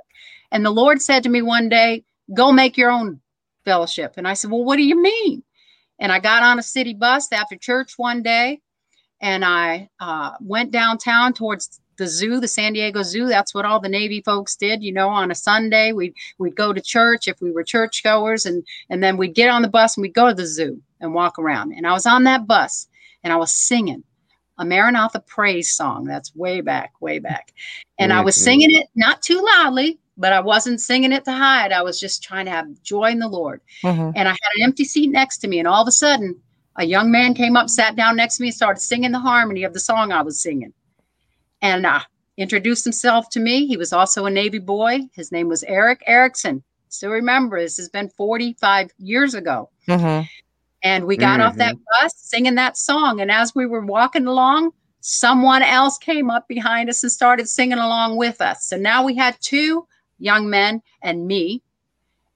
[0.52, 2.04] And the Lord said to me one day,
[2.34, 3.20] go make your own
[3.66, 4.14] fellowship.
[4.18, 5.44] And I said, well, what do you mean?
[6.00, 8.62] And I got on a city bus after church one day
[9.22, 13.28] and I uh, went downtown towards the zoo, the San Diego Zoo.
[13.28, 14.84] That's what all the Navy folks did.
[14.84, 18.64] You know, on a Sunday, we'd, we'd go to church if we were churchgoers and,
[18.90, 21.40] and then we'd get on the bus and we'd go to the zoo and walk
[21.40, 21.72] around.
[21.72, 22.88] And I was on that bus
[23.24, 24.04] and I was singing
[24.58, 26.06] a Maranatha praise song.
[26.06, 27.54] That's way back, way back.
[27.98, 28.12] And.
[28.12, 31.72] I was singing it not too loudly, but I wasn't singing it to hide.
[31.72, 33.62] I was just trying to have joy in the Lord.
[33.84, 34.12] Mm-hmm.
[34.16, 35.60] And I had an empty seat next to me.
[35.60, 36.40] And all of a sudden,
[36.78, 39.64] a young man came up, sat down next to me, and started singing the harmony
[39.64, 40.74] of the song I was singing.
[41.62, 42.02] And uh,
[42.38, 43.66] introduced himself to me.
[43.66, 45.00] He was also a Navy boy.
[45.14, 46.64] His name was Eric Erickson.
[46.90, 49.70] Still remember, this has been 45 years ago.
[49.88, 50.26] Mm-hmm.
[50.84, 51.50] And we got mm-hmm.
[51.50, 52.04] off that mm-hmm.
[52.04, 53.20] bus singing that song.
[53.20, 57.80] And as we were walking along, someone else came up behind us and started singing
[57.80, 58.66] along with us.
[58.68, 59.88] So now we had two
[60.20, 61.62] young men and me.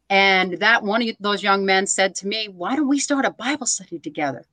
[0.10, 3.32] And that one of those young men said to me, Why don't we start a
[3.32, 4.46] Bible study together?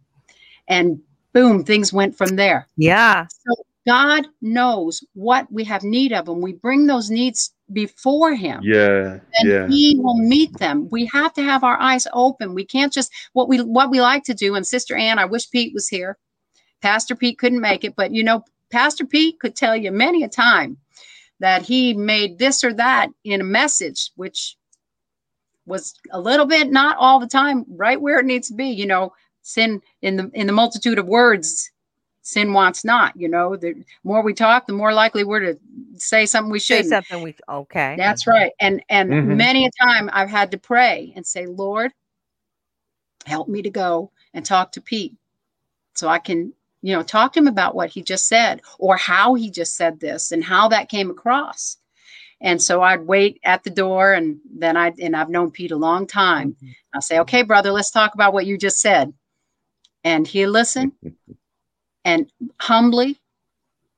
[0.69, 1.01] And
[1.33, 2.69] boom, things went from there.
[2.77, 3.27] Yeah.
[3.29, 3.55] So
[3.87, 8.61] God knows what we have need of, and we bring those needs before Him.
[8.63, 9.21] Yeah.
[9.35, 9.69] And yeah.
[9.69, 10.89] He will meet them.
[10.91, 12.53] We have to have our eyes open.
[12.53, 14.57] We can't just what we what we like to do.
[14.57, 16.19] And Sister Ann, I wish Pete was here.
[16.83, 20.29] Pastor Pete couldn't make it, but you know, Pastor Pete could tell you many a
[20.29, 20.77] time
[21.41, 24.57] that he made this or that in a message, which
[25.67, 28.69] was a little bit not all the time right where it needs to be.
[28.69, 31.71] You know, sin in the in the multitude of words,
[32.23, 33.17] sin wants not.
[33.17, 35.59] You know, the more we talk, the more likely we're to
[35.97, 36.85] say something we should.
[36.85, 37.95] Say something we okay.
[37.99, 38.53] That's right.
[38.61, 39.37] And and mm-hmm.
[39.37, 41.93] many a time I've had to pray and say, Lord,
[43.27, 45.15] help me to go and talk to Pete
[45.95, 46.53] so I can
[46.87, 49.99] you know, talk to him about what he just said or how he just said
[49.99, 51.79] this and how that came across.
[52.41, 55.77] And so I'd wait at the door and then I and I've known Pete a
[55.77, 56.53] long time.
[56.53, 56.71] Mm-hmm.
[56.95, 59.13] I'll say, okay, brother, let's talk about what you just said.
[60.05, 60.93] And he'll listen
[62.05, 63.19] and humbly.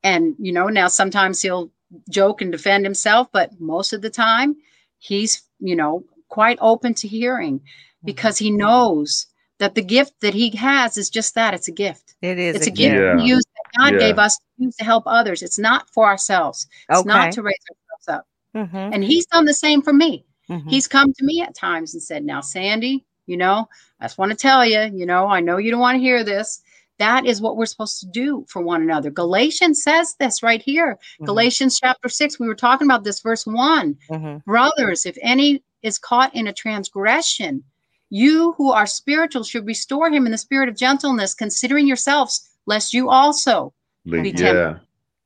[0.02, 1.70] And you know, now sometimes he'll
[2.08, 4.56] joke and defend himself, but most of the time
[4.96, 7.60] he's, you know, quite open to hearing
[8.02, 9.26] because he knows
[9.58, 12.14] that the gift that he has is just that it's a gift.
[12.22, 13.36] It is it's a, a gift, gift yeah.
[13.36, 13.98] that God yeah.
[13.98, 15.42] gave us to, to help others.
[15.42, 16.66] It's not for ourselves.
[16.88, 17.08] It's okay.
[17.08, 18.26] not to raise ourselves up.
[18.54, 18.94] Mm-hmm.
[18.94, 20.24] And he's done the same for me.
[20.48, 20.68] Mm-hmm.
[20.68, 23.68] He's come to me at times and said, Now, Sandy, you know,
[24.00, 26.24] I just want to tell you, you know, I know you don't want to hear
[26.24, 26.62] this.
[26.98, 29.10] That is what we're supposed to do for one another.
[29.10, 30.94] Galatians says this right here.
[30.94, 31.26] Mm-hmm.
[31.26, 34.38] Galatians chapter 6, we were talking about this, verse one mm-hmm.
[34.50, 37.62] Brothers, if any is caught in a transgression,
[38.10, 42.94] you who are spiritual should restore him in the spirit of gentleness, considering yourselves, lest
[42.94, 43.72] you also
[44.04, 44.54] be tempted.
[44.54, 44.78] Yeah.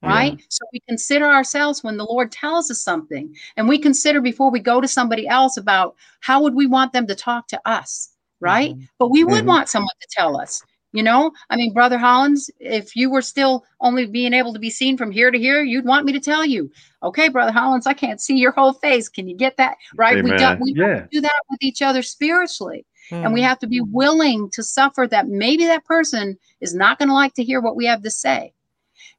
[0.02, 0.32] Right?
[0.32, 0.44] Yeah.
[0.48, 4.58] So we consider ourselves when the Lord tells us something, and we consider before we
[4.58, 8.72] go to somebody else about how would we want them to talk to us, right?
[8.72, 8.84] Mm-hmm.
[8.98, 9.46] But we would mm-hmm.
[9.46, 10.62] want someone to tell us.
[10.92, 14.68] You know, I mean, Brother Hollins, if you were still only being able to be
[14.68, 16.70] seen from here to here, you'd want me to tell you,
[17.02, 19.08] okay, Brother Hollins, I can't see your whole face.
[19.08, 19.78] Can you get that?
[19.94, 20.18] Right?
[20.18, 20.58] Amen.
[20.60, 21.06] We, do, we yeah.
[21.10, 22.84] do that with each other spiritually.
[23.10, 23.24] Mm.
[23.24, 23.46] And we hmm.
[23.46, 27.34] have to be willing to suffer that maybe that person is not going to like
[27.34, 28.52] to hear what we have to say.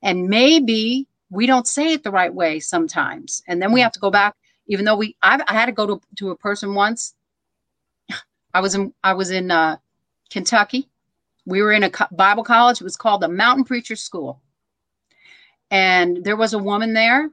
[0.02, 3.42] And maybe we don't say it the right way sometimes.
[3.48, 4.36] And then we have to go back,
[4.68, 7.16] even though we, I've, i had to go to, to a person once.
[8.54, 9.78] I was in, I was in uh,
[10.30, 10.88] Kentucky
[11.46, 12.82] we were in a Bible college.
[12.82, 14.42] It was called the Mountain Preacher School.
[15.72, 17.30] And there was a woman there,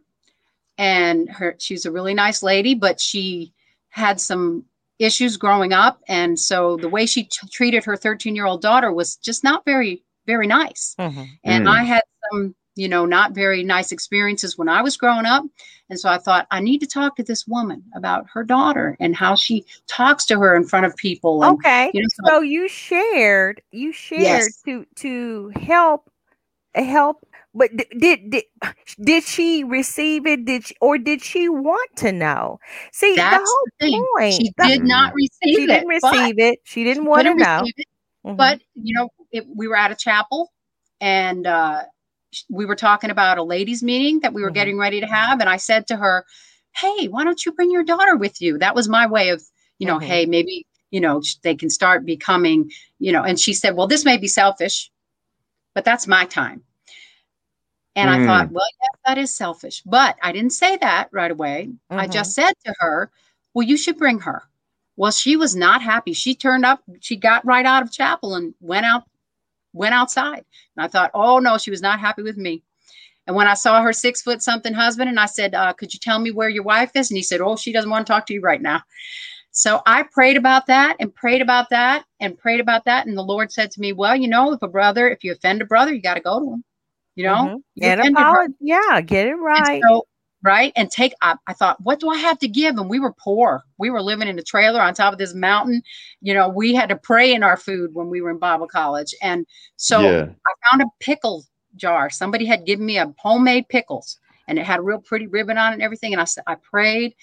[0.78, 3.52] and her she's a really nice lady, but she
[3.90, 4.64] had some
[4.98, 6.00] issues growing up.
[6.08, 9.64] And so the way she t- treated her 13 year old daughter was just not
[9.64, 10.94] very, very nice.
[10.98, 11.24] Mm-hmm.
[11.44, 11.70] And mm.
[11.70, 15.44] I had some you know, not very nice experiences when I was growing up.
[15.90, 19.14] And so I thought, I need to talk to this woman about her daughter and
[19.14, 21.44] how she talks to her in front of people.
[21.44, 21.90] And, okay.
[21.92, 24.62] You know, so, so, you shared, you shared yes.
[24.62, 26.10] to to help
[26.74, 28.44] help but did, did
[29.02, 32.60] did she receive it did she, or did she want to know
[32.92, 35.56] see That's the whole the point she did not receive it.
[35.56, 37.64] she it didn't receive it she didn't want to know
[38.24, 38.36] mm-hmm.
[38.36, 40.52] but you know it, we were at a chapel
[41.00, 41.82] and uh,
[42.48, 44.54] we were talking about a ladies meeting that we were mm-hmm.
[44.54, 46.24] getting ready to have and i said to her
[46.74, 49.42] hey why don't you bring your daughter with you that was my way of
[49.78, 50.06] you know mm-hmm.
[50.06, 54.04] hey maybe you know they can start becoming you know and she said well this
[54.04, 54.90] may be selfish
[55.74, 56.62] but that's my time
[57.96, 58.22] and mm.
[58.22, 58.52] I thought, mm.
[58.52, 59.82] well, yes, that is selfish.
[59.84, 61.68] But I didn't say that right away.
[61.90, 62.00] Mm-hmm.
[62.00, 63.10] I just said to her,
[63.54, 64.42] well, you should bring her.
[64.96, 66.12] Well, she was not happy.
[66.12, 69.04] She turned up, she got right out of chapel and went out,
[69.72, 70.44] went outside.
[70.76, 72.62] And I thought, oh no, she was not happy with me.
[73.26, 76.00] And when I saw her six foot something husband, and I said, uh, could you
[76.00, 77.10] tell me where your wife is?
[77.10, 78.82] And he said, oh, she doesn't want to talk to you right now.
[79.52, 83.06] So I prayed about that and prayed about that and prayed about that.
[83.06, 85.60] And the Lord said to me, well, you know, if a brother, if you offend
[85.60, 86.64] a brother, you got to go to him
[87.20, 87.82] you know mm-hmm.
[87.82, 90.06] and apologize yeah get it right so,
[90.42, 93.12] right and take I, I thought what do i have to give and we were
[93.12, 95.82] poor we were living in a trailer on top of this mountain
[96.20, 99.14] you know we had to pray in our food when we were in bible college
[99.22, 100.26] and so yeah.
[100.46, 101.44] i found a pickle
[101.76, 105.58] jar somebody had given me a homemade pickles and it had a real pretty ribbon
[105.58, 107.14] on it and everything and i said i prayed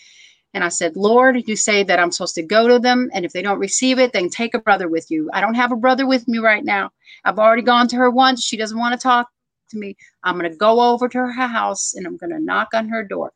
[0.53, 3.11] and I said, Lord, you say that I'm supposed to go to them.
[3.13, 5.29] And if they don't receive it, then take a brother with you.
[5.33, 6.89] I don't have a brother with me right now.
[7.25, 8.43] I've already gone to her once.
[8.43, 9.27] She doesn't want to talk
[9.69, 9.95] to me.
[10.23, 13.03] I'm going to go over to her house and I'm going to knock on her
[13.03, 13.33] door.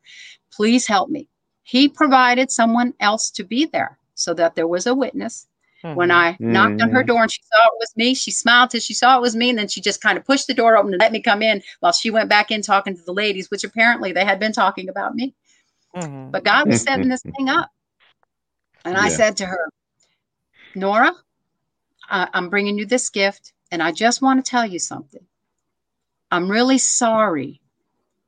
[0.52, 1.28] Please help me.
[1.62, 5.46] He provided someone else to be there so that there was a witness.
[5.84, 5.96] Mm-hmm.
[5.96, 6.52] When I mm-hmm.
[6.52, 7.06] knocked on her mm-hmm.
[7.06, 9.50] door and she saw it was me, she smiled till she saw it was me.
[9.50, 11.62] And then she just kind of pushed the door open and let me come in
[11.80, 14.88] while she went back in talking to the ladies, which apparently they had been talking
[14.88, 15.34] about me.
[15.96, 16.30] Mm-hmm.
[16.30, 17.70] But God was setting this thing up.
[18.84, 19.02] And yeah.
[19.02, 19.68] I said to her,
[20.74, 21.12] Nora,
[22.08, 23.52] I- I'm bringing you this gift.
[23.72, 25.26] And I just want to tell you something.
[26.32, 27.60] I'm really sorry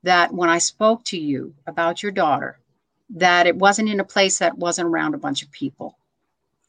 [0.03, 2.59] that when I spoke to you about your daughter,
[3.17, 5.97] that it wasn't in a place that wasn't around a bunch of people.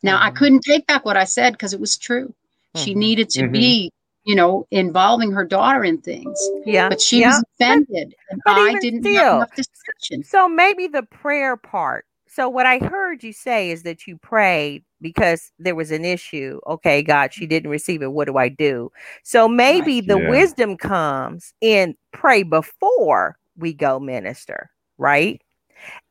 [0.02, 0.28] Now, mm-hmm.
[0.28, 2.28] I couldn't take back what I said because it was true.
[2.74, 2.84] Mm-hmm.
[2.86, 3.52] She needed to mm-hmm.
[3.52, 3.92] be,
[4.24, 6.40] you know, involving her daughter in things.
[6.66, 6.88] Yeah.
[6.88, 7.32] But she yeah.
[7.32, 10.24] was offended, and I didn't still, have enough discussion.
[10.24, 12.06] So maybe the prayer part.
[12.28, 16.60] So what I heard you say is that you prayed because there was an issue.
[16.68, 18.12] Okay, God, she didn't receive it.
[18.12, 18.92] What do I do?
[19.24, 20.08] So maybe right.
[20.08, 20.30] the yeah.
[20.30, 25.42] wisdom comes in pray before we go minister, right?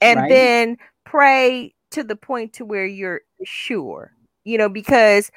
[0.01, 0.29] And right.
[0.29, 4.13] then pray to the point to where you're sure,
[4.45, 5.31] you know, because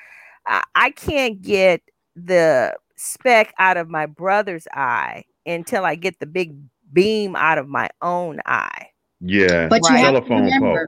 [0.45, 1.81] I, I can't get
[2.15, 6.55] the speck out of my brother's eye until I get the big
[6.91, 8.89] beam out of my own eye.
[9.19, 9.99] Yeah, but right.
[9.99, 10.87] you have to remember,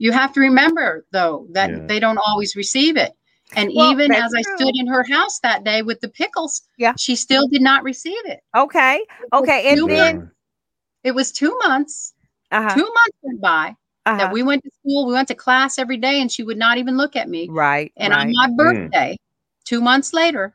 [0.00, 1.86] you have to remember, though, that yeah.
[1.86, 3.12] they don't always receive it.
[3.54, 6.94] And well, even as I stood in her house that day with the pickles, yeah,
[6.96, 8.40] she still did not receive it.
[8.56, 9.04] Okay.
[9.32, 9.70] Okay.
[9.70, 10.32] And then months.
[11.04, 12.14] it was two months.
[12.50, 12.74] Uh-huh.
[12.74, 14.16] Two months went by uh-huh.
[14.16, 15.06] that we went to school.
[15.06, 17.48] We went to class every day, and she would not even look at me.
[17.50, 17.92] Right.
[17.98, 18.26] And right.
[18.26, 19.64] on my birthday, mm.
[19.64, 20.54] two months later,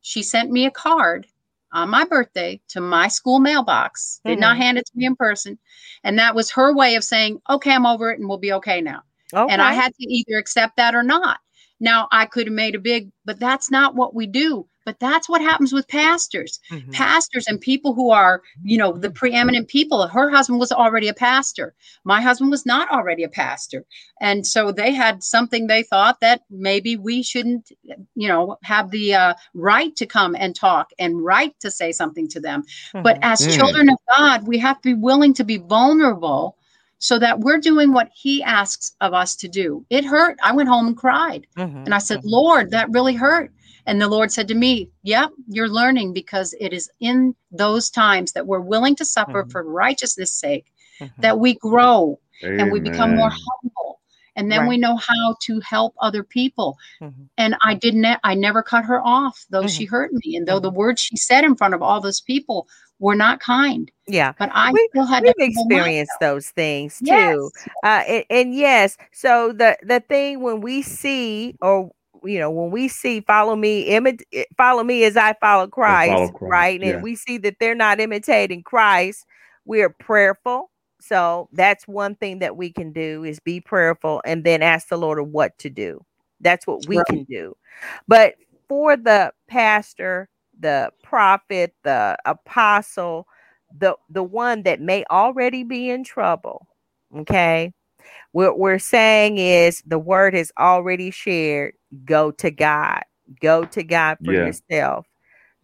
[0.00, 1.26] she sent me a card
[1.72, 4.40] on my birthday to my school mailbox, did mm-hmm.
[4.40, 5.58] not hand it to me in person.
[6.04, 8.80] And that was her way of saying, okay, I'm over it and we'll be okay
[8.80, 9.02] now.
[9.34, 9.52] Okay.
[9.52, 11.38] And I had to either accept that or not.
[11.80, 14.66] Now I could have made a big, but that's not what we do.
[14.86, 16.92] But that's what happens with pastors, mm-hmm.
[16.92, 20.06] pastors and people who are, you know, the preeminent people.
[20.06, 21.74] Her husband was already a pastor.
[22.04, 23.84] My husband was not already a pastor.
[24.20, 27.72] And so they had something they thought that maybe we shouldn't,
[28.14, 32.28] you know, have the uh, right to come and talk and right to say something
[32.28, 32.62] to them.
[32.62, 33.02] Mm-hmm.
[33.02, 33.58] But as mm-hmm.
[33.58, 36.55] children of God, we have to be willing to be vulnerable
[36.98, 39.84] so that we're doing what he asks of us to do.
[39.90, 40.38] It hurt.
[40.42, 41.46] I went home and cried.
[41.56, 41.78] Mm-hmm.
[41.78, 42.28] And I said, mm-hmm.
[42.28, 43.52] Lord, that really hurt.
[43.86, 48.32] And the Lord said to me, Yep, you're learning because it is in those times
[48.32, 49.50] that we're willing to suffer mm-hmm.
[49.50, 51.20] for righteousness' sake mm-hmm.
[51.20, 52.60] that we grow Amen.
[52.60, 54.00] and we become more humble.
[54.36, 54.68] And then right.
[54.68, 56.76] we know how to help other people.
[57.00, 57.22] Mm-hmm.
[57.38, 59.94] And I didn't, I never cut her off, though she mm-hmm.
[59.94, 60.36] hurt me.
[60.36, 60.78] And though the mm-hmm.
[60.78, 62.68] words she said in front of all those people
[62.98, 63.90] were not kind.
[64.06, 67.04] Yeah, but I we, still had we've experienced those things too.
[67.06, 67.68] Yes.
[67.82, 71.90] Uh, and, and, yes, so the the thing when we see or
[72.24, 76.12] you know when we see follow me imi- eh, follow me as I follow Christ,
[76.12, 76.80] follow Christ right?
[76.80, 76.94] Yeah.
[76.94, 79.26] And we see that they're not imitating Christ.
[79.64, 80.70] We're prayerful.
[81.06, 84.96] So that's one thing that we can do is be prayerful and then ask the
[84.96, 86.04] Lord what to do.
[86.40, 87.06] That's what we right.
[87.06, 87.56] can do.
[88.08, 88.34] But
[88.68, 90.28] for the pastor,
[90.58, 93.28] the prophet, the apostle,
[93.78, 96.66] the the one that may already be in trouble.
[97.14, 97.72] Okay.
[98.32, 101.74] What we're saying is the word is already shared.
[102.04, 103.02] Go to God.
[103.40, 104.46] Go to God for yeah.
[104.46, 105.06] yourself.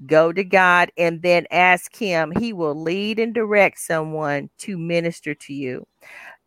[0.07, 2.33] Go to God and then ask Him.
[2.39, 5.87] He will lead and direct someone to minister to you.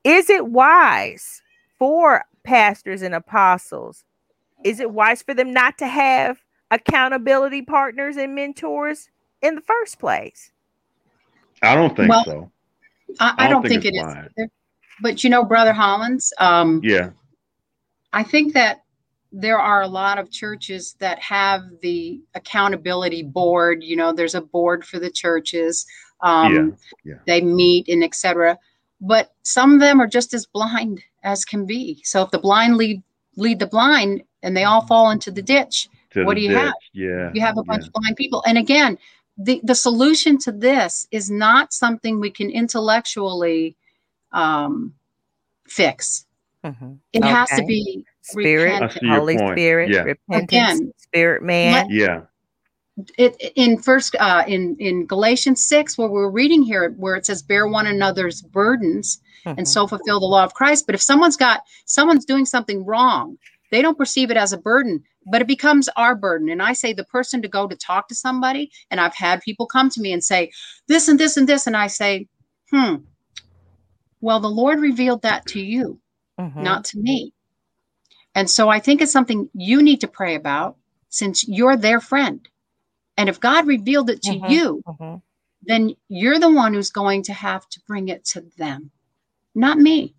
[0.04, 1.42] Is it wise
[1.80, 4.04] for pastors and apostles?
[4.64, 6.40] Is it wise for them not to have
[6.72, 9.10] accountability partners and mentors
[9.42, 10.52] in the first place?
[11.62, 12.52] I don't think well, so.
[13.20, 14.50] I, I, don't, don't think, think it is.
[15.02, 17.10] But you know, Brother Hollins, um, yeah,
[18.14, 18.85] I think that
[19.38, 23.84] there are a lot of churches that have the accountability board.
[23.84, 25.86] You know, there's a board for the churches.
[26.22, 27.20] Um, yeah, yeah.
[27.28, 28.58] They meet and etc.
[29.02, 32.02] But some of them are just as blind as can be.
[32.06, 33.04] So if the blind lead
[33.36, 36.50] lead the blind, and they all fall into the ditch, to what the do you
[36.52, 36.60] ditch.
[36.60, 36.74] have?
[36.94, 37.88] Yeah, you have a bunch yeah.
[37.88, 38.42] of blind people.
[38.48, 38.98] And again,
[39.38, 43.76] the the solution to this is not something we can intellectually
[44.32, 44.94] um,
[45.68, 46.26] fix.
[46.64, 46.94] Mm-hmm.
[47.12, 47.30] It okay.
[47.30, 49.58] has to be spirit, Holy point.
[49.58, 50.02] Spirit, yeah.
[50.02, 51.74] repentance, Again, spirit man.
[51.74, 52.22] Let, yeah.
[53.18, 57.42] It in first uh, in in Galatians six, where we're reading here, where it says,
[57.42, 59.58] "Bear one another's burdens, mm-hmm.
[59.58, 63.38] and so fulfill the law of Christ." But if someone's got someone's doing something wrong,
[63.70, 66.48] they don't perceive it as a burden, but it becomes our burden.
[66.48, 69.68] And I say the person to go to talk to somebody, and I've had people
[69.68, 70.50] come to me and say
[70.88, 72.30] this and this and this, and I say,
[72.72, 72.96] "Hmm,
[74.22, 76.00] well, the Lord revealed that to you,
[76.40, 76.64] mm-hmm.
[76.64, 77.34] not to me."
[78.36, 80.76] And so I think it's something you need to pray about
[81.10, 82.48] since you're their friend.
[83.18, 85.16] And if God revealed it to mm-hmm, you, mm-hmm.
[85.64, 88.92] then you're the one who's going to have to bring it to them,
[89.56, 90.14] not me.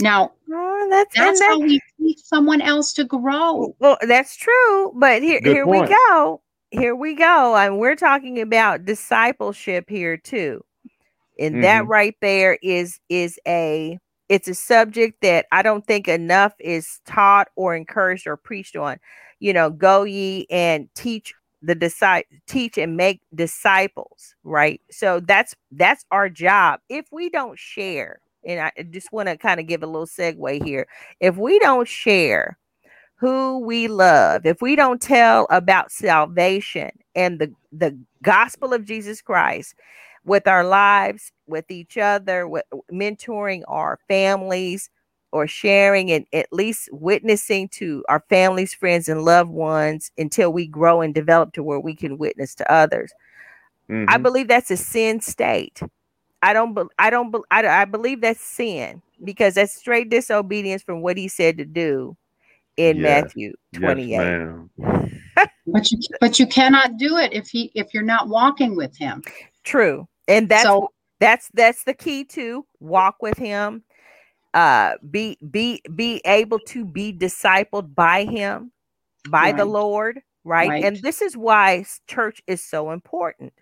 [0.00, 3.74] Now, oh, that's, that's how we teach someone else to grow.
[3.80, 4.92] Well, that's true.
[4.94, 6.40] But here, here we go.
[6.70, 7.56] Here we go.
[7.56, 10.64] And we're talking about discipleship here too.
[11.40, 11.62] And mm-hmm.
[11.62, 13.98] that right there is is a
[14.28, 18.98] it's a subject that I don't think enough is taught or encouraged or preached on.
[19.40, 24.80] You know, go ye and teach the disciple teach and make disciples, right?
[24.90, 26.80] So that's that's our job.
[26.88, 30.64] If we don't share, and I just want to kind of give a little segue
[30.64, 30.86] here.
[31.20, 32.58] If we don't share
[33.16, 39.20] who we love, if we don't tell about salvation and the the gospel of Jesus
[39.20, 39.74] Christ,
[40.24, 44.90] with our lives, with each other, with mentoring our families,
[45.30, 50.66] or sharing and at least witnessing to our families, friends, and loved ones until we
[50.66, 53.12] grow and develop to where we can witness to others.
[53.90, 54.06] Mm-hmm.
[54.08, 55.80] I believe that's a sin state.
[56.42, 56.74] I don't.
[56.74, 57.30] Be, I don't.
[57.30, 61.64] Be, I, I believe that's sin because that's straight disobedience from what he said to
[61.64, 62.16] do
[62.76, 63.24] in yes.
[63.24, 64.48] Matthew twenty eight.
[64.78, 68.96] Yes, but you but you cannot do it if he if you're not walking with
[68.96, 69.22] him.
[69.68, 70.08] True.
[70.26, 70.88] And that's so,
[71.20, 73.82] that's that's the key to walk with him
[74.54, 78.72] uh be be be able to be discipled by him
[79.28, 79.56] by right.
[79.58, 80.70] the lord right?
[80.70, 80.84] right.
[80.84, 83.52] And this is why church is so important.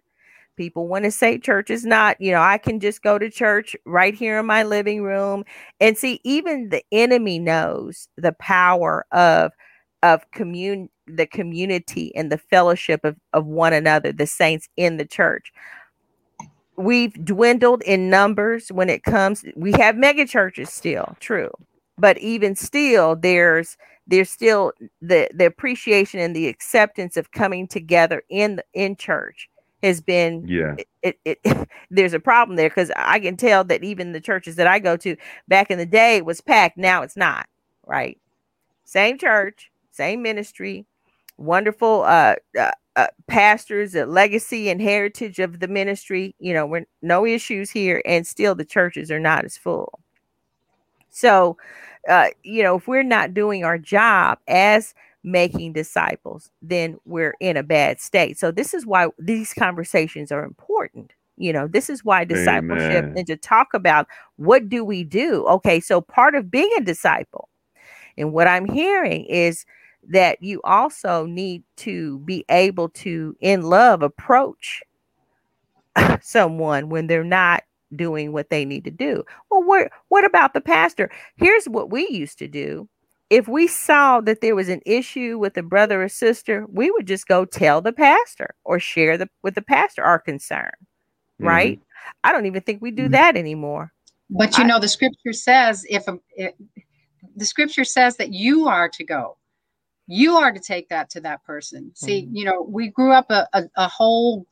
[0.57, 3.75] People want to say church is not you know i can just go to church
[3.85, 5.45] right here in my living room.
[5.81, 9.51] And see even the enemy knows the power of
[10.05, 15.05] of commune the community and the fellowship of, of one another the saints in the
[15.05, 15.53] church
[16.77, 21.51] we've dwindled in numbers when it comes we have mega churches still true
[21.99, 28.23] but even still there's there's still the the appreciation and the acceptance of coming together
[28.29, 29.49] in in church
[29.83, 30.75] has been yeah.
[31.03, 34.57] it, it, it there's a problem there because i can tell that even the churches
[34.57, 35.17] that i go to
[35.49, 37.47] back in the day was packed now it's not
[37.87, 38.19] right?
[38.85, 40.85] Same church same ministry
[41.39, 46.35] wonderful uh, uh uh, pastors, a legacy and heritage of the ministry.
[46.39, 50.01] You know, we're no issues here, and still the churches are not as full.
[51.11, 51.57] So,
[52.09, 57.57] uh, you know, if we're not doing our job as making disciples, then we're in
[57.57, 58.39] a bad state.
[58.39, 61.13] So, this is why these conversations are important.
[61.37, 63.15] You know, this is why discipleship Amen.
[63.19, 65.45] and to talk about what do we do?
[65.47, 67.51] Okay, so part of being a disciple,
[68.17, 69.67] and what I'm hearing is
[70.09, 74.83] that you also need to be able to, in love, approach
[76.23, 79.25] someone when they're not doing what they need to do.
[79.51, 81.11] Well, what what about the pastor?
[81.37, 82.89] Here's what we used to do.
[83.29, 87.07] If we saw that there was an issue with a brother or sister, we would
[87.07, 90.71] just go tell the pastor or share the with the pastor our concern.
[91.41, 91.47] Mm-hmm.
[91.47, 91.81] Right?
[92.23, 93.13] I don't even think we do mm-hmm.
[93.13, 93.93] that anymore.
[94.31, 96.55] But you I, know, the scripture says if, a, if
[97.37, 99.37] the scripture says that you are to go
[100.07, 102.37] you are to take that to that person see mm-hmm.
[102.37, 104.47] you know we grew up a, a, a, whole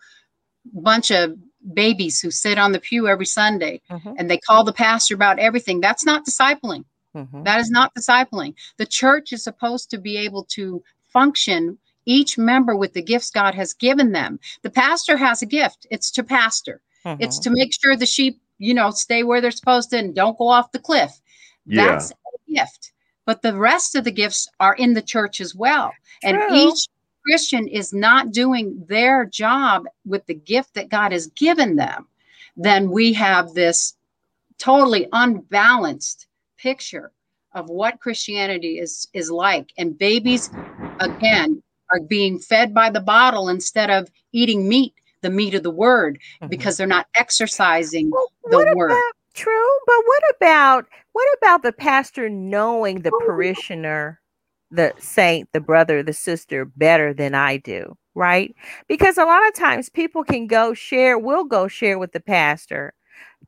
[0.72, 1.36] bunch of
[1.72, 4.12] babies who sit on the pew every sunday mm-hmm.
[4.18, 6.84] and they call the pastor about everything that's not discipling
[7.14, 7.42] mm-hmm.
[7.42, 10.82] that is not discipling the church is supposed to be able to
[11.12, 14.38] function each member with the gifts God has given them.
[14.62, 15.86] The pastor has a gift.
[15.90, 16.80] It's to pastor.
[17.04, 17.22] Mm-hmm.
[17.22, 20.38] It's to make sure the sheep, you know, stay where they're supposed to and don't
[20.38, 21.12] go off the cliff.
[21.66, 21.86] Yeah.
[21.86, 22.92] That's a gift.
[23.26, 25.92] But the rest of the gifts are in the church as well.
[26.22, 26.30] True.
[26.30, 26.88] And each
[27.24, 32.06] Christian is not doing their job with the gift that God has given them,
[32.56, 33.94] then we have this
[34.58, 36.26] totally unbalanced
[36.58, 37.10] picture
[37.52, 39.72] of what Christianity is is like.
[39.78, 40.50] And babies,
[41.00, 45.70] again, are being fed by the bottle instead of eating meat, the meat of the
[45.70, 46.48] word, mm-hmm.
[46.48, 48.90] because they're not exercising well, the word.
[48.90, 49.02] About,
[49.34, 54.20] true, but what about what about the pastor knowing the oh, parishioner,
[54.70, 57.96] the saint, the brother, the sister better than I do?
[58.14, 58.54] Right?
[58.88, 62.94] Because a lot of times people can go share, will go share with the pastor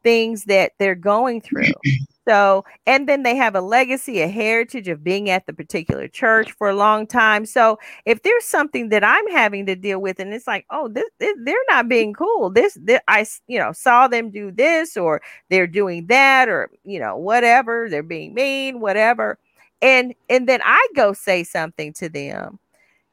[0.03, 1.72] things that they're going through.
[2.28, 6.51] So, and then they have a legacy, a heritage of being at the particular church
[6.51, 7.47] for a long time.
[7.47, 11.09] So, if there's something that I'm having to deal with, and it's like, oh, this,
[11.20, 12.51] this they're not being cool.
[12.51, 16.99] This, this, I, you know, saw them do this, or they're doing that, or you
[16.99, 17.88] know, whatever.
[17.88, 19.38] They're being mean, whatever.
[19.80, 22.59] And and then I go say something to them,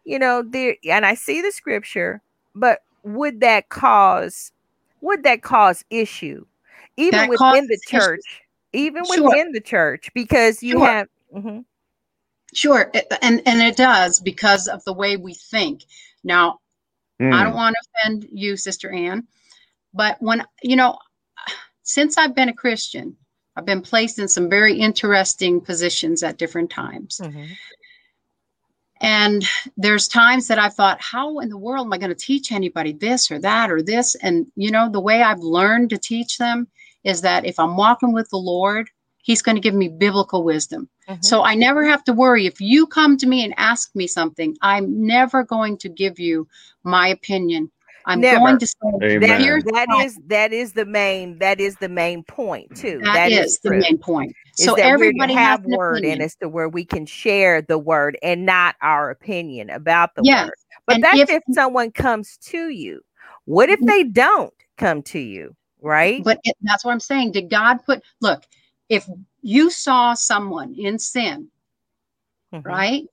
[0.06, 2.22] you know, there, and I see the scripture,
[2.56, 4.52] but would that cause,
[5.02, 6.46] would that cause issue,
[6.98, 8.22] even that within the church?
[8.74, 9.30] Even sure.
[9.30, 10.86] within the church because you sure.
[10.88, 11.60] have mm-hmm.
[12.54, 12.92] sure
[13.22, 15.84] and and it does because of the way we think
[16.24, 16.60] now
[17.22, 17.32] mm.
[17.34, 19.28] i don't want to offend you sister Anne,
[19.94, 20.98] but when you know
[21.84, 23.16] since i've been a christian
[23.56, 27.46] i've been placed in some very interesting positions at different times mm-hmm.
[29.02, 32.52] and there's times that i thought how in the world am i going to teach
[32.52, 36.40] anybody this or that or this and you know the way i've learned to teach
[36.40, 36.68] them
[37.04, 38.90] is that if I'm walking with the Lord,
[39.24, 40.90] He's going to give me biblical wisdom.
[41.08, 41.22] Mm-hmm.
[41.22, 42.46] So I never have to worry.
[42.46, 46.46] If you come to me and ask me something, I'm never going to give you
[46.84, 47.72] my opinion.
[48.06, 48.40] I'm never.
[48.40, 52.76] going to say that, that is that is the main that is the main point
[52.76, 53.00] too.
[53.04, 54.34] that, that is, is the main point.
[54.56, 56.20] So everybody have word opinion.
[56.20, 60.22] in us to where we can share the word and not our opinion about the
[60.26, 60.48] yes.
[60.48, 60.56] word.
[60.86, 63.02] But and that's if, if someone comes to you.
[63.46, 63.88] What if mm-hmm.
[63.88, 65.56] they don't come to you?
[65.84, 66.24] Right?
[66.24, 67.34] But it, that's what I'm saying.
[67.34, 68.44] Did God put, look,
[68.90, 69.08] if
[69.42, 71.50] you saw someone in sin,
[72.54, 72.68] mm-hmm.
[72.68, 73.04] right?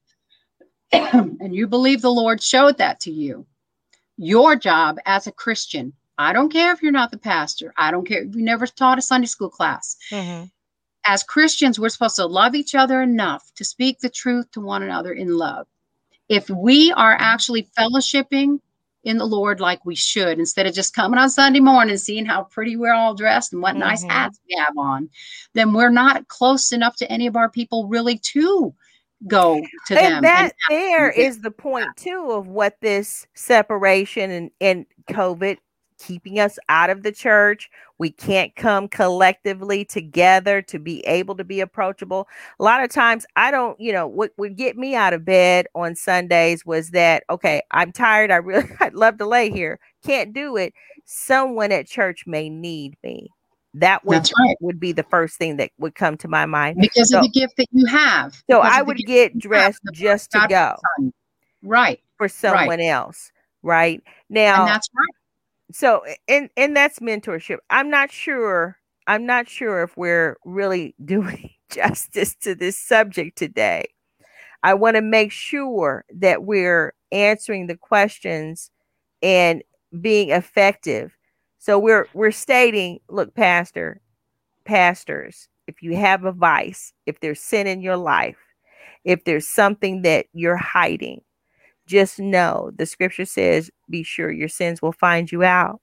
[0.93, 3.47] and you believe the Lord showed that to you,
[4.17, 8.07] your job as a Christian, I don't care if you're not the pastor, I don't
[8.07, 9.97] care if you never taught a Sunday school class.
[10.11, 10.47] Mm-hmm.
[11.07, 14.83] As Christians, we're supposed to love each other enough to speak the truth to one
[14.83, 15.67] another in love.
[16.29, 18.61] If we are actually fellowshipping
[19.05, 22.45] in the Lord like we should instead of just coming on Sunday morning seeing how
[22.45, 23.81] pretty we're all dressed and what mm-hmm.
[23.81, 25.09] nice hats we have on,
[25.55, 28.75] then we're not close enough to any of our people really to
[29.27, 30.23] go to and them.
[30.23, 35.59] That and there is the point too of what this separation and, and COVID
[36.01, 37.71] keeping us out of the church.
[37.99, 42.27] We can't come collectively together to be able to be approachable.
[42.59, 45.67] A lot of times, I don't, you know, what would get me out of bed
[45.75, 48.31] on Sundays was that, okay, I'm tired.
[48.31, 49.79] I really, I'd love to lay here.
[50.05, 50.73] Can't do it.
[51.05, 53.29] Someone at church may need me.
[53.75, 54.57] That would, right.
[54.61, 57.29] would be the first thing that would come to my mind because so, of the
[57.29, 58.35] gift that you have.
[58.51, 60.75] So I would get dressed just to go,
[61.63, 62.87] right, for someone right.
[62.87, 63.31] else,
[63.63, 64.63] right now.
[64.63, 65.20] And that's right
[65.73, 67.59] so and and that's mentorship.
[67.71, 73.85] I'm not sure i'm not sure if we're really doing justice to this subject today.
[74.63, 78.71] I want to make sure that we're answering the questions
[79.23, 79.63] and
[80.01, 81.17] being effective.
[81.59, 84.01] So we're we're stating look pastor
[84.65, 88.37] pastors if you have a vice if there's sin in your life
[89.05, 91.21] if there's something that you're hiding
[91.91, 95.81] just know the scripture says, be sure your sins will find you out.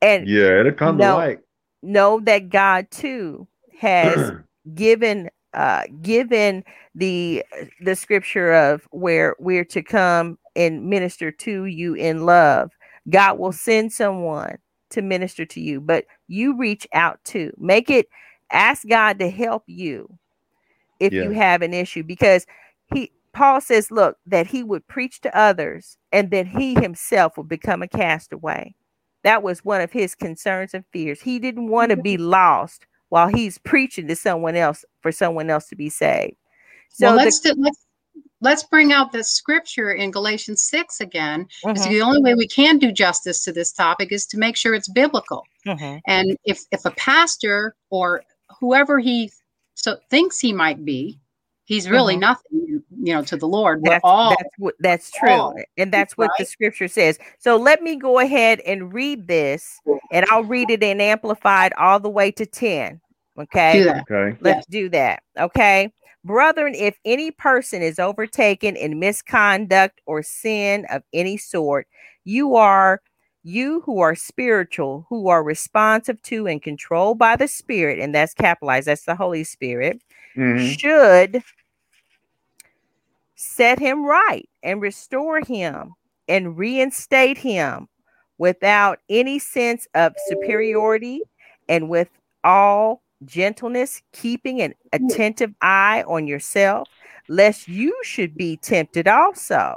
[0.00, 1.38] And yeah, it'll come know, to light.
[1.82, 3.46] Know that God too
[3.78, 4.32] has
[4.74, 7.44] given uh given the
[7.82, 12.70] the scripture of where we're to come and minister to you in love.
[13.10, 14.56] God will send someone
[14.90, 18.08] to minister to you, but you reach out to make it
[18.50, 20.08] ask God to help you
[21.00, 21.24] if yeah.
[21.24, 22.46] you have an issue because
[22.94, 27.48] he Paul says, look, that he would preach to others and then he himself would
[27.48, 28.74] become a castaway.
[29.24, 31.20] That was one of his concerns and fears.
[31.20, 35.68] He didn't want to be lost while he's preaching to someone else for someone else
[35.68, 36.36] to be saved.
[36.90, 37.86] So well, let's, the, let's
[38.42, 41.46] let's bring out the scripture in Galatians 6 again.
[41.64, 41.90] Mm-hmm.
[41.90, 44.88] the only way we can do justice to this topic is to make sure it's
[44.88, 45.44] biblical.
[45.66, 45.98] Mm-hmm.
[46.06, 48.24] And if if a pastor or
[48.60, 49.30] whoever he
[49.74, 51.18] so thinks he might be
[51.64, 52.20] He's really mm-hmm.
[52.20, 53.82] nothing, you know, to the Lord.
[53.82, 55.30] We're that's, all that's what that's true.
[55.30, 56.38] All, and that's what right?
[56.40, 57.18] the scripture says.
[57.38, 62.00] So let me go ahead and read this and I'll read it in amplified all
[62.00, 63.00] the way to 10.
[63.38, 63.88] Okay.
[63.88, 64.36] Okay.
[64.40, 65.22] Let's do that.
[65.38, 65.92] Okay.
[66.24, 71.86] Brethren, if any person is overtaken in misconduct or sin of any sort,
[72.24, 73.00] you are
[73.44, 78.34] you who are spiritual, who are responsive to and controlled by the Spirit, and that's
[78.34, 80.00] capitalized, that's the Holy Spirit,
[80.36, 80.66] mm-hmm.
[80.72, 81.42] should
[83.34, 85.94] set him right and restore him
[86.28, 87.88] and reinstate him
[88.38, 91.20] without any sense of superiority
[91.68, 92.08] and with
[92.44, 96.88] all gentleness, keeping an attentive eye on yourself,
[97.28, 99.76] lest you should be tempted also.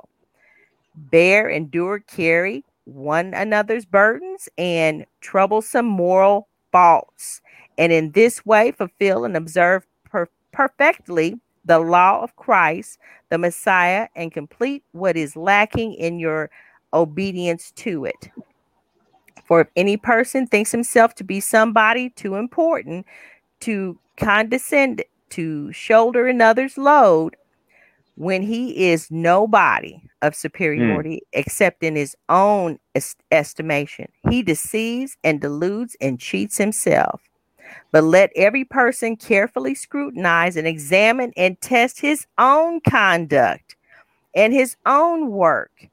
[0.96, 7.42] Bear, endure, carry one another's burdens and troublesome moral faults,
[7.78, 9.86] and in this way fulfill and observe
[10.56, 12.98] perfectly the law of Christ,
[13.30, 16.50] the Messiah, and complete what is lacking in your
[16.94, 18.30] obedience to it.
[19.46, 23.06] For if any person thinks himself to be somebody too important
[23.62, 27.36] to condescend to shoulder another's load,
[28.16, 31.40] when he is nobody of superiority mm.
[31.40, 34.08] except in his own est- estimation.
[34.30, 37.22] He deceives and deludes and cheats himself.
[37.92, 43.76] But let every person carefully scrutinize and examine and test his own conduct
[44.36, 45.90] and his own work.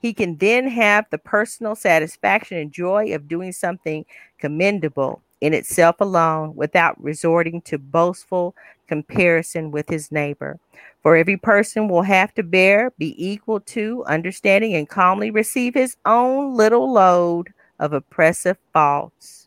[0.00, 4.04] He can then have the personal satisfaction and joy of doing something
[4.38, 8.54] commendable in itself alone without resorting to boastful
[8.86, 10.58] comparison with his neighbor.
[11.02, 15.96] For every person will have to bear, be equal to, understanding, and calmly receive his
[16.04, 19.43] own little load of oppressive faults.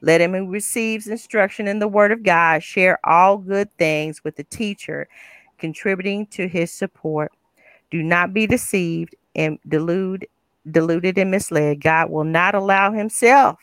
[0.00, 4.36] Let him who receives instruction in the word of God share all good things with
[4.36, 5.08] the teacher,
[5.58, 7.32] contributing to his support.
[7.90, 10.26] Do not be deceived and delude,
[10.70, 11.80] deluded and misled.
[11.80, 13.58] God will not allow himself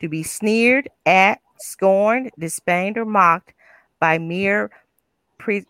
[0.00, 3.52] to be sneered at, scorned, disdained, or mocked
[4.00, 4.70] by mere
[5.38, 5.66] pre-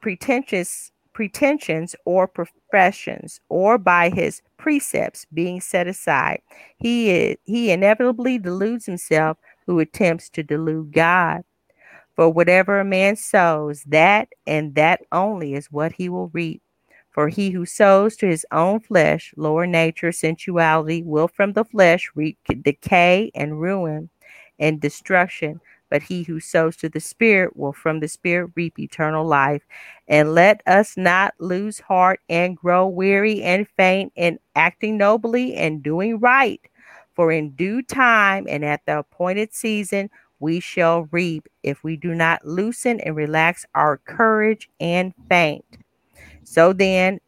[0.00, 6.42] pretentious pretensions or professions or by his precepts being set aside.
[6.76, 11.44] He is, he inevitably deludes himself who attempts to delude god.
[12.16, 16.62] For whatever a man sows that and that only is what he will reap.
[17.10, 22.10] For he who sows to his own flesh lower nature sensuality will from the flesh
[22.14, 24.10] reap decay and ruin
[24.58, 25.60] and destruction
[25.94, 29.62] but he who sows to the Spirit will from the Spirit reap eternal life.
[30.08, 35.84] And let us not lose heart and grow weary and faint in acting nobly and
[35.84, 36.60] doing right.
[37.12, 42.12] For in due time and at the appointed season, we shall reap if we do
[42.12, 45.64] not loosen and relax our courage and faint.
[46.42, 47.20] So then,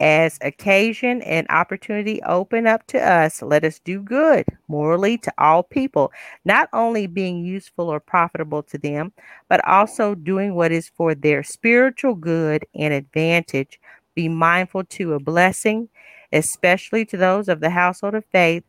[0.00, 5.62] as occasion and opportunity open up to us, let us do good morally to all
[5.62, 6.10] people,
[6.44, 9.12] not only being useful or profitable to them,
[9.48, 13.78] but also doing what is for their spiritual good and advantage.
[14.14, 15.88] Be mindful to a blessing,
[16.32, 18.64] especially to those of the household of faith,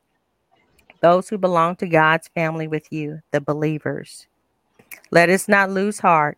[1.01, 4.27] those who belong to God's family with you, the believers.
[5.11, 6.37] Let us not lose heart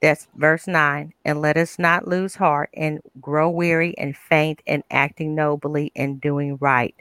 [0.00, 1.12] that's verse 9.
[1.24, 6.20] And let us not lose heart and grow weary and faint in acting nobly and
[6.20, 6.94] doing right.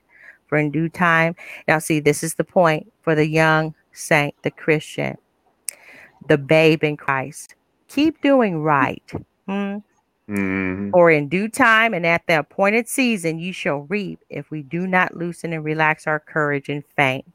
[0.48, 1.36] For in due time,
[1.68, 5.18] now see, this is the point for the young saint, the Christian,
[6.28, 7.56] the babe in Christ.
[7.88, 9.04] Keep doing right.
[9.48, 9.78] Hmm?
[10.30, 10.92] Mm-hmm.
[10.92, 14.88] For in due time and at the appointed season, you shall reap if we do
[14.88, 17.26] not loosen and relax our courage and faint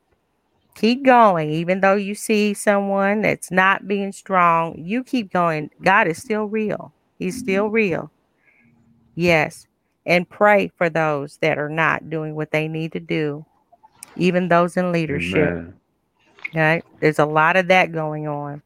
[0.78, 5.68] keep going even though you see someone that's not being strong you keep going.
[5.82, 6.92] God is still real.
[7.18, 7.74] He's still mm-hmm.
[7.74, 8.10] real.
[9.16, 9.66] Yes.
[10.06, 13.44] And pray for those that are not doing what they need to do
[14.16, 15.48] even those in leadership.
[15.48, 15.74] Amen.
[16.50, 18.62] okay there's a lot of that going on.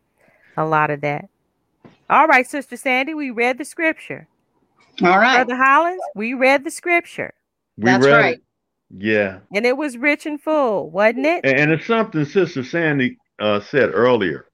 [0.58, 1.30] A lot of that.
[2.10, 4.28] All right sister sandy we read the scripture.
[5.02, 5.46] All right.
[5.46, 7.32] Brother hollins we read the scripture.
[7.78, 8.34] We that's right.
[8.34, 8.42] it.
[8.96, 9.38] Yeah.
[9.54, 11.44] And it was rich and full, wasn't it?
[11.44, 14.46] And, and it's something Sister Sandy uh, said earlier.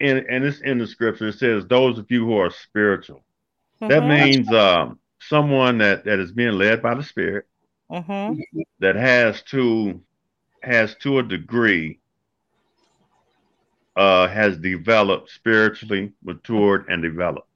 [0.00, 1.28] And, and it's in the scripture.
[1.28, 3.22] It says, those of you who are spiritual.
[3.80, 3.88] Mm-hmm.
[3.88, 7.46] That means um, someone that, that is being led by the Spirit
[7.90, 8.40] mm-hmm.
[8.80, 10.00] that has to
[10.62, 11.98] has to a degree
[13.96, 17.48] uh, has developed spiritually, matured, and developed.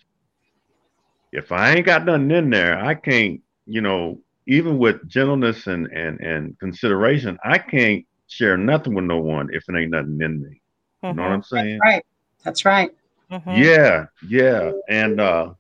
[1.32, 5.86] If I ain't got nothing in there, I can't, you know, even with gentleness and
[5.88, 10.42] and and consideration, I can't share nothing with no one if it ain't nothing in
[10.42, 10.60] me.
[11.02, 11.06] Mm-hmm.
[11.06, 11.56] You know what I'm mm-hmm.
[11.56, 11.78] saying?
[11.82, 12.06] That's right.
[12.44, 12.90] That's right.
[13.30, 13.62] mm-hmm.
[13.62, 15.54] yeah, yeah, and uh,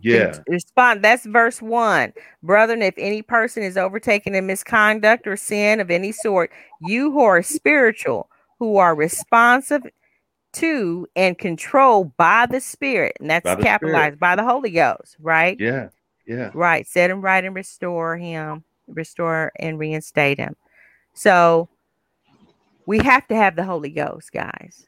[0.00, 0.38] yeah.
[0.48, 1.02] Respond.
[1.02, 2.12] That's verse one.
[2.42, 7.20] Brethren, if any person is overtaken in misconduct or sin of any sort, you who
[7.20, 9.82] are spiritual, who are responsive
[10.54, 14.20] to and controlled by the Spirit, and that's by capitalized Spirit.
[14.20, 15.58] by the Holy Ghost, right?
[15.60, 15.88] Yeah.
[16.26, 16.50] Yeah.
[16.54, 16.86] Right.
[16.86, 20.56] Set him right and restore him, restore and reinstate him.
[21.14, 21.68] So
[22.86, 24.86] we have to have the Holy Ghost, guys.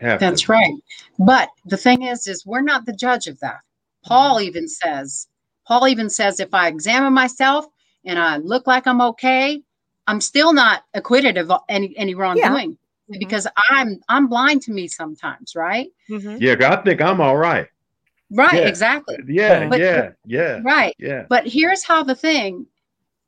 [0.00, 0.52] Have That's to.
[0.52, 0.74] right.
[1.18, 3.60] But the thing is, is we're not the judge of that.
[4.04, 4.46] Paul mm-hmm.
[4.46, 5.26] even says,
[5.66, 7.66] Paul even says, if I examine myself
[8.04, 9.62] and I look like I'm okay,
[10.06, 12.76] I'm still not acquitted of any any wrongdoing
[13.08, 13.18] yeah.
[13.20, 15.88] because I'm I'm blind to me sometimes, right?
[16.08, 16.38] Mm-hmm.
[16.40, 17.68] Yeah, I think I'm all right.
[18.30, 18.68] Right, yeah.
[18.68, 19.16] exactly.
[19.26, 20.60] Yeah, but, yeah, yeah.
[20.62, 20.94] Right.
[20.98, 21.26] Yeah.
[21.28, 22.66] But here's how the thing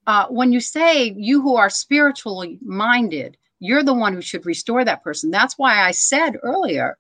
[0.07, 4.85] uh, when you say you who are spiritually minded, you're the one who should restore
[4.85, 5.31] that person.
[5.31, 6.99] That's why I said earlier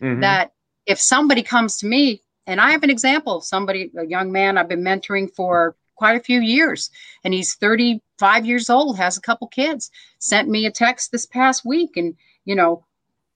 [0.00, 0.20] mm-hmm.
[0.20, 0.52] that
[0.86, 4.68] if somebody comes to me, and I have an example, somebody, a young man I've
[4.68, 6.90] been mentoring for quite a few years,
[7.24, 11.64] and he's 35 years old, has a couple kids, sent me a text this past
[11.64, 12.84] week, and you know,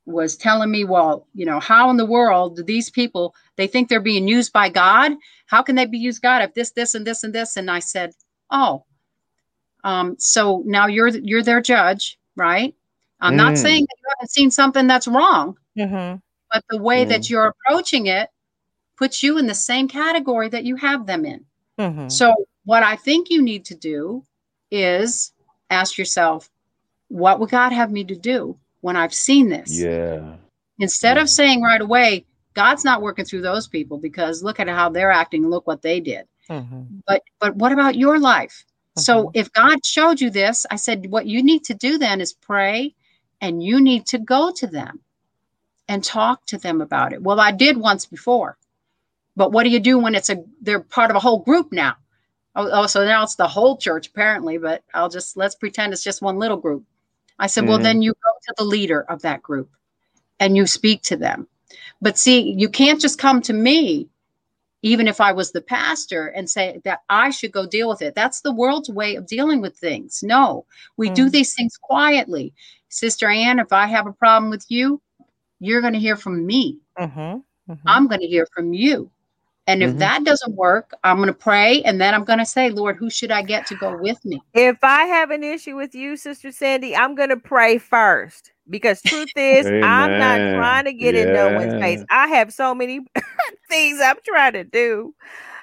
[0.09, 3.89] was telling me, well, you know, how in the world do these people they think
[3.89, 5.13] they're being used by God?
[5.47, 7.57] How can they be used God if this, this, and this, and this?
[7.57, 8.13] And I said,
[8.51, 8.85] oh,
[9.85, 12.75] um, so now you're you're their judge, right?
[13.21, 13.37] I'm mm.
[13.37, 16.17] not saying that you haven't seen something that's wrong, mm-hmm.
[16.53, 17.09] but the way mm.
[17.09, 18.29] that you're approaching it
[18.97, 21.45] puts you in the same category that you have them in.
[21.79, 22.09] Mm-hmm.
[22.09, 22.35] So
[22.65, 24.25] what I think you need to do
[24.71, 25.33] is
[25.71, 26.51] ask yourself,
[27.09, 29.78] what would God have me to do when I've seen this?
[29.78, 30.36] Yeah.
[30.78, 31.22] Instead yeah.
[31.22, 32.24] of saying right away,
[32.55, 36.01] God's not working through those people because look at how they're acting, look what they
[36.01, 36.26] did.
[36.49, 37.01] Mm-hmm.
[37.07, 38.64] But but what about your life?
[38.97, 39.30] So mm-hmm.
[39.34, 42.95] if God showed you this, I said, what you need to do then is pray
[43.43, 45.01] and you need to go to them
[45.86, 47.22] and talk to them about it.
[47.22, 48.57] Well, I did once before.
[49.36, 51.97] But what do you do when it's a they're part of a whole group now?
[52.57, 56.03] Oh, oh so now it's the whole church apparently, but I'll just let's pretend it's
[56.03, 56.84] just one little group.
[57.39, 57.70] I said, mm-hmm.
[57.70, 59.70] well, then you go to the leader of that group
[60.41, 61.47] and you speak to them.
[62.01, 64.09] But see, you can't just come to me
[64.82, 68.14] even if I was the pastor and say that I should go deal with it.
[68.14, 70.22] That's the world's way of dealing with things.
[70.22, 70.66] No,
[70.97, 71.14] we mm.
[71.14, 72.55] do these things quietly.
[72.89, 75.01] Sister Anne, if I have a problem with you,
[75.61, 76.78] you're going to hear from me.
[76.99, 77.18] Mm-hmm.
[77.20, 77.74] Mm-hmm.
[77.86, 79.11] I'm going to hear from you.
[79.69, 79.99] And if mm-hmm.
[79.99, 83.11] that doesn't work, I'm going to pray and then I'm going to say, Lord, who
[83.11, 84.41] should I get to go with me?
[84.55, 89.03] If I have an issue with you, Sister Sandy, I'm going to pray first because
[89.03, 91.21] truth is, I'm not trying to get yeah.
[91.21, 92.03] in no one's face.
[92.09, 93.01] I have so many
[93.69, 95.14] things I'm trying to do.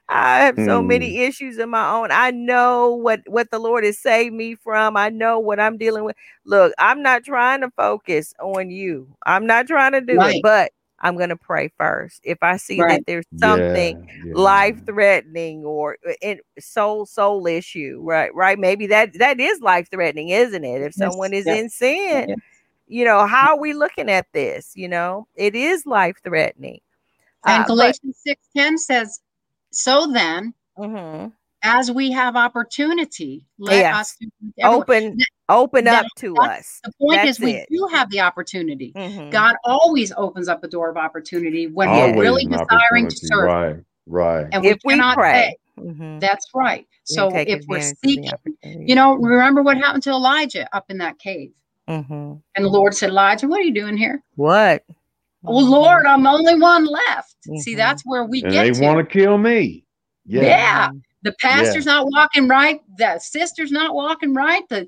[0.08, 0.86] I have so mm.
[0.86, 2.10] many issues of my own.
[2.12, 4.96] I know what what the Lord has saved me from.
[4.96, 6.16] I know what I'm dealing with.
[6.46, 9.08] Look, I'm not trying to focus on you.
[9.26, 10.36] I'm not trying to do right.
[10.36, 12.22] it, but I'm going to pray first.
[12.24, 13.00] If I see right.
[13.00, 14.34] that there's something yeah, yeah.
[14.34, 18.34] life threatening or uh, in soul soul issue, right?
[18.34, 18.58] Right?
[18.58, 20.82] Maybe that that is life threatening, isn't it?
[20.82, 20.98] If yes.
[20.98, 22.36] someone is in sin,
[22.88, 24.72] you know, how are we looking at this?
[24.76, 26.80] You know, it is life threatening.
[27.46, 29.20] And uh, Galatians six ten says,
[29.72, 31.28] "So then, mm-hmm.
[31.62, 33.96] as we have opportunity, let yes.
[33.96, 34.18] us
[34.64, 35.18] open
[35.50, 37.68] open up to us." The point that's is, we it.
[37.70, 38.94] do have the opportunity.
[38.96, 39.30] Mm-hmm.
[39.30, 43.46] God always opens up a door of opportunity when always we're really desiring to serve.
[43.46, 43.76] Right,
[44.08, 44.48] right.
[44.52, 45.58] And if we, we pray.
[45.80, 46.20] Mm-hmm.
[46.20, 46.88] That's right.
[47.04, 48.32] So if we're seeking,
[48.64, 51.52] you know, remember what happened to Elijah up in that cave.
[51.88, 52.34] Mm-hmm.
[52.56, 54.24] And the Lord said, Elijah, what are you doing here?
[54.36, 54.84] What?
[55.46, 57.36] Oh Lord, I'm the only one left.
[57.48, 57.58] Mm-hmm.
[57.58, 58.74] See, that's where we and get.
[58.74, 59.86] They want to kill me.
[60.26, 60.42] Yeah.
[60.42, 60.90] yeah.
[61.26, 61.94] The pastor's yeah.
[61.94, 62.82] not walking right.
[62.98, 64.64] The sister's not walking right.
[64.70, 64.88] The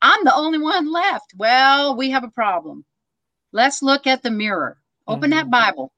[0.00, 1.34] I'm the only one left.
[1.36, 2.84] Well, we have a problem.
[3.52, 4.78] Let's look at the mirror.
[5.06, 5.38] Open mm-hmm.
[5.38, 5.92] that Bible.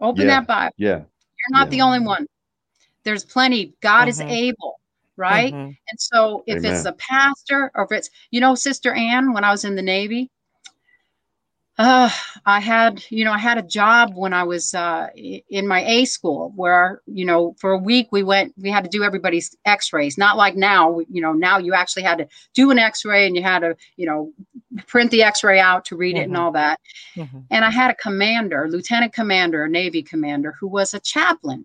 [0.00, 0.40] Open yeah.
[0.40, 0.74] that Bible.
[0.76, 0.98] Yeah.
[0.98, 2.26] You're not the only one.
[3.04, 3.74] There's plenty.
[3.80, 4.30] God is mm-hmm.
[4.30, 4.80] able
[5.16, 5.52] right?
[5.52, 5.66] Mm-hmm.
[5.66, 6.74] And so if Amen.
[6.74, 9.82] it's a pastor or if it's, you know, Sister Ann, when I was in the
[9.82, 10.30] Navy,
[11.78, 12.10] uh,
[12.44, 16.04] I had, you know, I had a job when I was uh, in my A
[16.04, 19.92] school where, you know, for a week we went, we had to do everybody's x
[19.92, 20.18] rays.
[20.18, 23.34] Not like now, you know, now you actually had to do an x ray and
[23.34, 24.32] you had to, you know,
[24.86, 26.20] print the x ray out to read mm-hmm.
[26.20, 26.42] it and mm-hmm.
[26.42, 26.78] all that.
[27.16, 27.38] Mm-hmm.
[27.50, 31.64] And I had a commander, lieutenant commander, Navy commander, who was a chaplain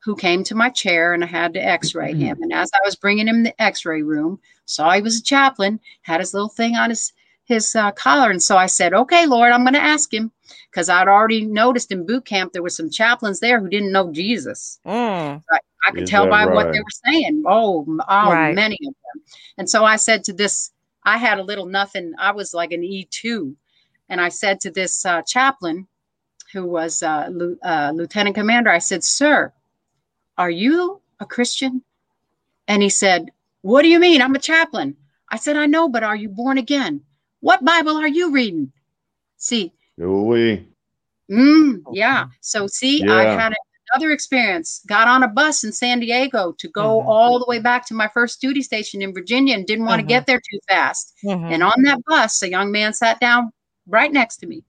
[0.00, 2.20] who came to my chair and I had to x-ray mm-hmm.
[2.20, 2.42] him.
[2.42, 6.20] And as I was bringing him the x-ray room, saw he was a chaplain, had
[6.20, 7.12] his little thing on his
[7.48, 8.30] his uh, collar.
[8.30, 10.30] And so I said, okay, Lord, I'm going to ask him
[10.70, 14.12] because I'd already noticed in boot camp there were some chaplains there who didn't know
[14.12, 14.78] Jesus.
[14.86, 15.42] Mm.
[15.50, 16.54] I, I, could Is tell by right?
[16.54, 17.42] what they were saying.
[17.46, 18.54] Oh, oh right.
[18.54, 19.22] many of them.
[19.56, 20.70] And so I said to this,
[21.04, 22.12] I had a little nothing.
[22.18, 23.54] I was like an E2.
[24.10, 25.88] And I said to this uh, chaplain,
[26.52, 27.30] who was uh,
[27.62, 29.52] uh, lieutenant commander, I said, Sir,
[30.36, 31.82] are you a Christian?
[32.68, 33.30] And he said,
[33.62, 34.22] What do you mean?
[34.22, 34.96] I'm a chaplain.
[35.30, 37.02] I said, I know, but are you born again?
[37.40, 38.72] What Bible are you reading?
[39.36, 39.72] See.
[39.96, 40.66] Oui.
[41.30, 42.26] Mm, yeah.
[42.40, 43.14] So see, yeah.
[43.14, 43.54] I had
[43.92, 44.80] another experience.
[44.86, 47.08] Got on a bus in San Diego to go mm-hmm.
[47.08, 50.08] all the way back to my first duty station in Virginia and didn't want mm-hmm.
[50.08, 51.14] to get there too fast.
[51.24, 51.52] Mm-hmm.
[51.52, 53.52] And on that bus, a young man sat down
[53.86, 54.64] right next to me.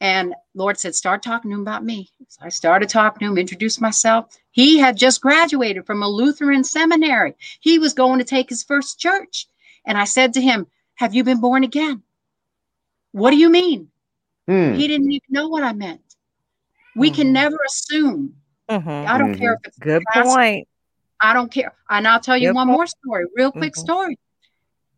[0.00, 2.10] And Lord said, start talking to him about me.
[2.28, 4.36] So I started talking to him, introduced myself.
[4.50, 7.34] He had just graduated from a Lutheran seminary.
[7.60, 9.46] He was going to take his first church.
[9.86, 12.02] And I said to him, Have you been born again?
[13.12, 13.88] What do you mean?
[14.46, 14.74] Hmm.
[14.74, 16.02] He didn't even know what I meant.
[16.96, 17.16] We mm-hmm.
[17.16, 18.34] can never assume.
[18.68, 18.88] Mm-hmm.
[18.88, 19.40] I don't mm-hmm.
[19.40, 20.68] care if it's good point.
[21.20, 21.74] I don't care.
[21.88, 22.76] And I'll tell you good one point.
[22.76, 23.80] more story, real quick mm-hmm.
[23.80, 24.18] story.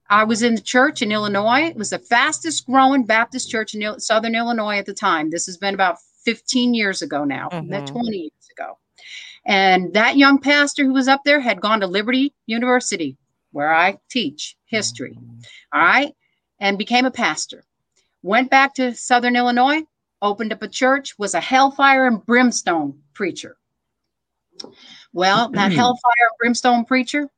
[0.09, 1.62] I was in the church in Illinois.
[1.62, 5.30] It was the fastest growing Baptist church in Southern Illinois at the time.
[5.30, 8.78] This has been about 15 years ago now, mm 20 years ago.
[9.47, 13.16] And that young pastor who was up there had gone to Liberty University,
[13.57, 15.16] where I teach history.
[15.18, 15.38] Mm-hmm.
[15.72, 16.14] All right.
[16.61, 17.64] And became a pastor.
[18.22, 19.82] Went back to Southern Illinois,
[20.20, 23.57] opened up a church, was a hellfire and brimstone preacher.
[25.12, 25.76] Well, that mm-hmm.
[25.76, 27.30] hellfire and brimstone preacher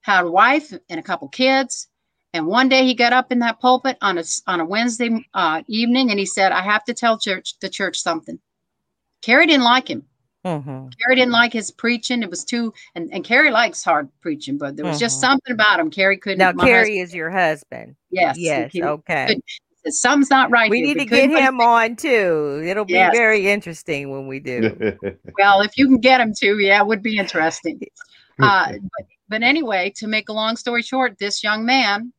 [0.00, 1.88] had a wife and a couple kids
[2.34, 5.62] and one day he got up in that pulpit on a on a Wednesday uh,
[5.66, 8.38] evening, and he said, "I have to tell church the church something."
[9.20, 10.04] Carrie didn't like him.
[10.44, 10.88] Mm-hmm.
[11.00, 12.22] Carrie didn't like his preaching.
[12.22, 15.00] It was too, and, and Carrie likes hard preaching, but there was mm-hmm.
[15.00, 15.90] just something about him.
[15.90, 16.38] Carrie couldn't.
[16.38, 17.96] Now, Carrie husband, is your husband.
[18.10, 18.36] Yes.
[18.38, 18.72] Yes.
[18.74, 19.40] Okay.
[19.86, 20.70] Something's not right.
[20.70, 20.94] We here.
[20.94, 22.62] need to get him on too.
[22.64, 23.16] It'll be yes.
[23.16, 24.96] very interesting when we do.
[25.38, 27.80] well, if you can get him to, yeah, it would be interesting.
[28.42, 32.12] Uh, but, but anyway, to make a long story short, this young man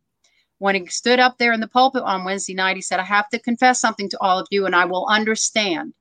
[0.63, 3.27] when he stood up there in the pulpit on Wednesday night, he said, I have
[3.31, 5.93] to confess something to all of you, and I will understand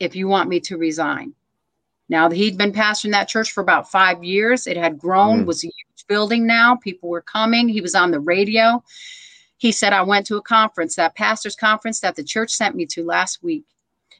[0.00, 1.32] if you want me to resign.
[2.08, 4.66] Now, he'd been pastoring that church for about five years.
[4.66, 5.46] It had grown, mm.
[5.46, 6.76] was a huge building now.
[6.76, 7.68] People were coming.
[7.68, 8.82] He was on the radio.
[9.58, 12.86] He said, I went to a conference, that pastor's conference that the church sent me
[12.86, 13.64] to last week.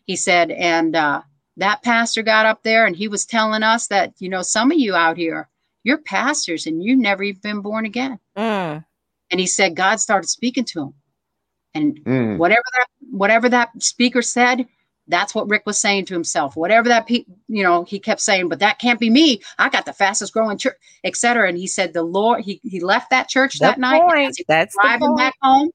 [0.05, 1.22] He said, and uh,
[1.59, 4.78] that pastor got up there and he was telling us that, you know, some of
[4.78, 5.49] you out here,
[5.84, 8.18] you're pastors and you've never even been born again.
[8.37, 8.84] Mm.
[9.30, 10.95] And he said God started speaking to him.
[11.74, 12.39] And mm.
[12.39, 14.66] whatever that whatever that speaker said,
[15.09, 16.57] that's what Rick was saying to himself.
[16.57, 19.40] Whatever that pe- you know, he kept saying, but that can't be me.
[19.59, 21.48] I got the fastest growing church, etc.
[21.48, 24.02] And he said the Lord, he he left that church that night.
[24.02, 24.36] Point.
[24.48, 25.70] That's driving back home.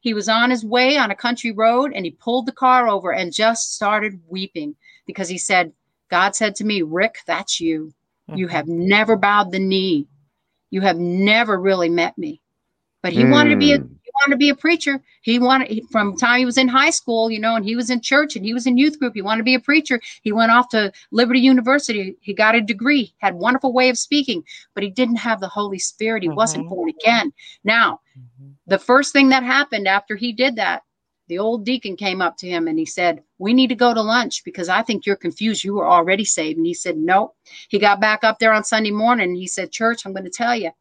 [0.00, 3.12] He was on his way on a country road and he pulled the car over
[3.12, 4.74] and just started weeping
[5.06, 5.72] because he said,
[6.10, 7.94] God said to me, Rick, that's you.
[8.28, 8.38] Mm-hmm.
[8.38, 10.08] You have never bowed the knee.
[10.70, 12.40] You have never really met me.
[13.00, 13.30] But he mm.
[13.30, 15.02] wanted to be a he wanted to be a preacher.
[15.22, 18.00] He wanted from time he was in high school, you know, and he was in
[18.00, 19.14] church and he was in youth group.
[19.14, 20.00] He wanted to be a preacher.
[20.22, 22.16] He went off to Liberty University.
[22.20, 24.42] He got a degree, had wonderful way of speaking,
[24.74, 26.22] but he didn't have the Holy Spirit.
[26.22, 26.36] He mm-hmm.
[26.36, 27.32] wasn't born again.
[27.64, 28.52] Now, mm-hmm.
[28.66, 30.82] the first thing that happened after he did that,
[31.28, 34.02] the old deacon came up to him and he said, We need to go to
[34.02, 35.64] lunch because I think you're confused.
[35.64, 36.58] You were already saved.
[36.58, 37.34] And he said, No.
[37.68, 40.30] He got back up there on Sunday morning and he said, Church, I'm going to
[40.30, 40.72] tell you,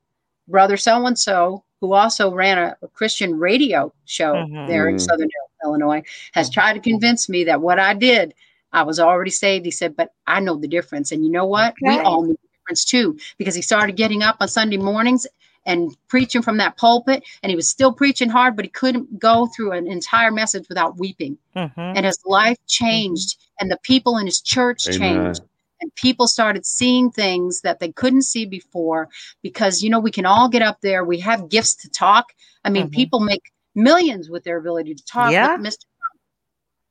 [0.47, 4.67] brother so and so who also ran a, a Christian radio show mm-hmm.
[4.67, 5.03] there in mm-hmm.
[5.03, 5.29] Southern
[5.65, 8.33] Illinois, has tried to convince me that what I did,
[8.71, 9.65] I was already saved.
[9.65, 11.11] He said, but I know the difference.
[11.11, 11.73] And you know what?
[11.83, 11.97] Okay.
[11.97, 15.27] We all know the difference too, because he started getting up on Sunday mornings
[15.65, 19.47] and preaching from that pulpit and he was still preaching hard but he couldn't go
[19.55, 21.79] through an entire message without weeping mm-hmm.
[21.79, 23.55] and his life changed mm-hmm.
[23.59, 24.99] and the people in his church Amen.
[24.99, 25.41] changed
[25.81, 29.09] and people started seeing things that they couldn't see before
[29.41, 31.03] because you know we can all get up there.
[31.03, 32.33] We have gifts to talk.
[32.63, 32.95] I mean mm-hmm.
[32.95, 33.43] people make
[33.75, 35.57] millions with their ability to talk yeah.
[35.57, 36.19] mr Trump,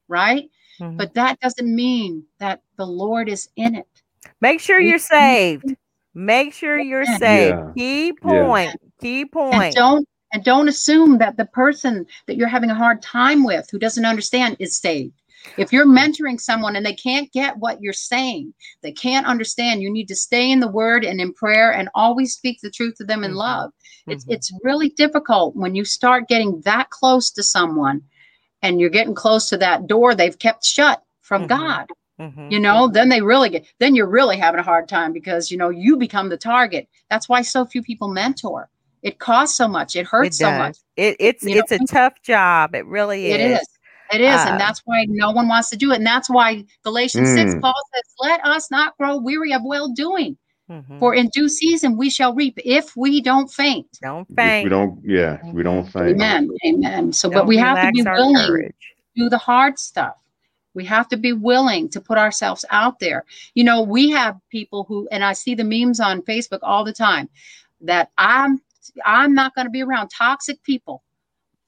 [0.09, 0.51] right?
[0.81, 0.97] Mm-hmm.
[0.97, 3.87] but that doesn't mean that the lord is in it.
[4.41, 5.77] Make sure you're saved.
[6.15, 7.59] Make sure you're saved.
[7.59, 7.73] Yeah.
[7.77, 8.71] key point.
[8.71, 8.89] Yeah.
[9.01, 9.63] key point.
[9.63, 13.69] and don't and don't assume that the person that you're having a hard time with
[13.71, 15.20] who doesn't understand is saved
[15.57, 19.91] if you're mentoring someone and they can't get what you're saying, they can't understand, you
[19.91, 23.05] need to stay in the word and in prayer and always speak the truth to
[23.05, 23.39] them in mm-hmm.
[23.39, 23.71] love.
[23.71, 24.13] Mm-hmm.
[24.13, 28.03] It's it's really difficult when you start getting that close to someone
[28.63, 31.65] and you're getting close to that door they've kept shut from mm-hmm.
[31.65, 31.87] God.
[32.19, 32.51] Mm-hmm.
[32.51, 35.57] You know, then they really get then you're really having a hard time because you
[35.57, 36.89] know you become the target.
[37.09, 38.69] That's why so few people mentor.
[39.03, 39.97] It costs so much.
[39.97, 40.77] It hurts it so much.
[40.97, 41.79] It, it's you it's know?
[41.81, 42.75] a tough job.
[42.75, 43.35] It really is.
[43.35, 43.69] It is.
[44.13, 45.97] It is, uh, and that's why no one wants to do it.
[45.97, 47.53] And that's why Galatians mm.
[47.53, 50.37] 6, Paul says, Let us not grow weary of well doing.
[50.71, 51.01] Mm-hmm.
[51.01, 53.87] For in due season we shall reap if we don't faint.
[54.03, 54.65] Don't faint.
[54.65, 56.11] we don't, yeah, we don't faint.
[56.11, 56.49] Amen.
[56.65, 57.13] Amen.
[57.13, 58.75] So, don't but we have to be willing courage.
[59.17, 60.17] to do the hard stuff.
[60.75, 63.25] We have to be willing to put ourselves out there.
[63.55, 66.93] You know, we have people who, and I see the memes on Facebook all the
[66.93, 67.29] time
[67.81, 68.61] that I'm
[69.05, 71.03] I'm not going to be around toxic people.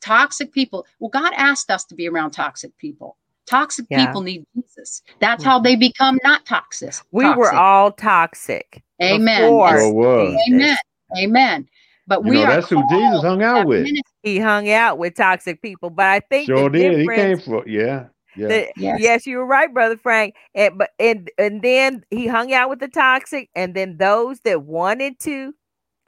[0.02, 0.86] Toxic people.
[0.98, 3.16] Well, God asked us to be around toxic people.
[3.46, 4.06] Toxic yeah.
[4.06, 5.02] people need Jesus.
[5.20, 5.50] That's mm-hmm.
[5.50, 6.94] how they become not toxic.
[7.10, 8.82] We were all toxic.
[9.00, 9.44] Amen.
[9.44, 10.76] Amen.
[11.18, 11.68] Amen.
[12.06, 13.88] But you we know, that's who Jesus hung out with.
[14.22, 17.00] He hung out with toxic people, but I think sure did.
[17.00, 18.06] He came for yeah.
[18.36, 18.48] Yeah.
[18.48, 19.00] The, yes.
[19.00, 20.34] yes, you were right, brother Frank.
[20.54, 24.62] And but and and then he hung out with the toxic, and then those that
[24.62, 25.54] wanted to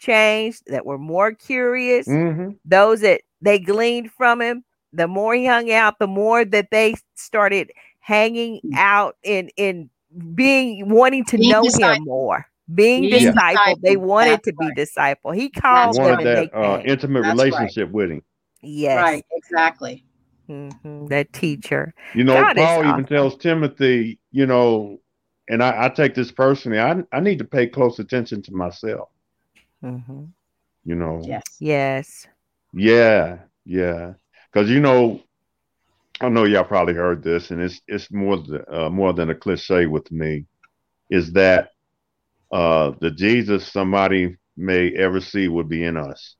[0.04, 2.50] change, that were more curious, mm-hmm.
[2.64, 4.64] those that they gleaned from him.
[4.92, 8.76] The more he hung out, the more that they started hanging mm.
[8.76, 9.90] out in in
[10.34, 11.94] being wanting to being know disciple.
[11.94, 12.46] him more.
[12.74, 13.18] Being yeah.
[13.18, 14.68] disciple, they wanted That's to right.
[14.68, 15.32] be disciple.
[15.32, 17.94] He called them that uh, intimate That's relationship right.
[17.94, 18.22] with him.
[18.62, 20.04] Yes, right, exactly.
[20.48, 21.06] Mm-hmm.
[21.06, 21.94] That teacher.
[22.14, 24.98] You know, God Paul even tells Timothy, you know,
[25.48, 26.78] and I, I, take this personally.
[26.78, 29.08] I I need to pay close attention to myself.
[29.84, 30.24] Mm-hmm.
[30.84, 31.22] You know.
[31.24, 31.42] Yes.
[31.60, 32.26] Yes.
[32.72, 33.38] Yeah.
[33.64, 34.14] Yeah.
[34.52, 35.20] Because you know,
[36.20, 39.86] I know y'all probably heard this, and it's it's more uh, more than a cliche
[39.86, 40.46] with me,
[41.10, 41.70] is that
[42.52, 46.36] uh, the Jesus somebody may ever see would be in us.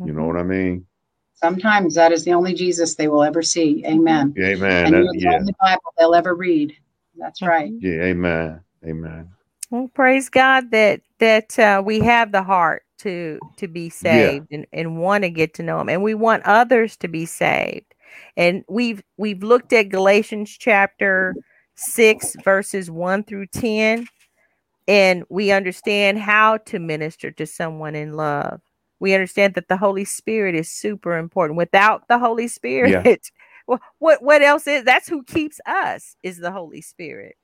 [0.00, 0.08] Mm-hmm.
[0.08, 0.36] You know mm-hmm.
[0.36, 0.86] what I mean?
[1.34, 3.82] Sometimes that is the only Jesus they will ever see.
[3.86, 4.34] Amen.
[4.38, 4.86] amen.
[4.86, 5.36] And that, you're the yeah.
[5.38, 6.74] only Bible they'll ever read.
[7.16, 7.50] That's mm-hmm.
[7.50, 7.72] right.
[7.78, 8.02] Yeah.
[8.02, 8.60] Amen.
[8.86, 9.30] Amen.
[9.70, 14.58] Well, praise God that that uh, we have the heart to to be saved yeah.
[14.58, 17.94] and, and want to get to know Him, and we want others to be saved.
[18.36, 21.34] And we've we've looked at Galatians chapter
[21.76, 24.06] six verses one through ten,
[24.88, 28.60] and we understand how to minister to someone in love
[29.00, 31.56] we understand that the Holy Spirit is super important.
[31.56, 33.16] Without the Holy Spirit, yeah.
[33.66, 37.36] well, what what else is that's who keeps us is the Holy Spirit.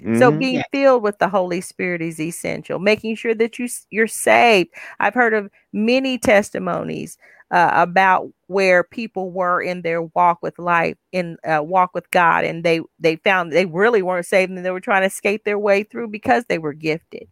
[0.00, 0.18] Mm-hmm.
[0.18, 0.62] So being yeah.
[0.72, 2.78] filled with the Holy Spirit is essential.
[2.78, 4.70] Making sure that you you're saved.
[5.00, 7.18] I've heard of many testimonies
[7.52, 12.44] uh, about where people were in their walk with life, in uh, walk with God,
[12.44, 15.58] and they they found they really weren't saved, and they were trying to skate their
[15.58, 17.28] way through because they were gifted.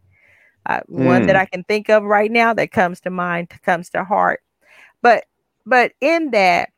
[0.67, 1.05] Uh, mm.
[1.05, 1.39] One that mm.
[1.39, 4.41] I can think of right now that comes to mind comes to heart.
[5.01, 5.25] But
[5.65, 6.69] but in that,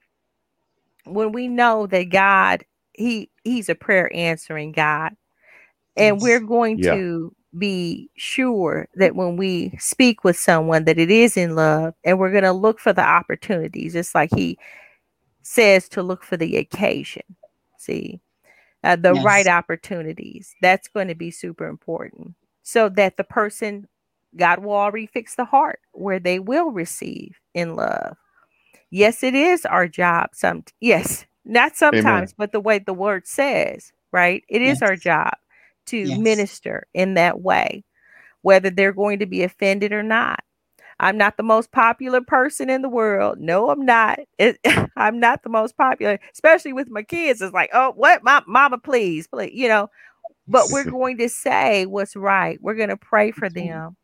[1.05, 2.63] when we know that God,
[2.93, 5.17] He He's a prayer answering God,
[5.95, 6.93] and we're going yeah.
[6.93, 12.17] to be sure that when we speak with someone that it is in love and
[12.17, 14.57] we're going to look for the opportunities it's like he
[15.43, 17.21] says to look for the occasion
[17.77, 18.19] see
[18.83, 19.23] uh, the yes.
[19.23, 23.87] right opportunities that's going to be super important so that the person,
[24.35, 28.17] God will already fix the heart where they will receive in love.
[28.89, 30.29] Yes, it is our job.
[30.33, 32.35] Some yes, not sometimes, Amen.
[32.37, 34.43] but the way the word says, right?
[34.47, 34.89] It is yes.
[34.89, 35.33] our job
[35.87, 36.17] to yes.
[36.17, 37.83] minister in that way,
[38.41, 40.39] whether they're going to be offended or not.
[40.99, 43.39] I'm not the most popular person in the world.
[43.39, 44.19] No, I'm not.
[44.37, 44.59] It,
[44.95, 47.41] I'm not the most popular, especially with my kids.
[47.41, 49.89] It's like, oh, what, my mama, please, please, you know
[50.47, 52.59] but we're going to say what's right.
[52.61, 53.95] We're going to pray for them.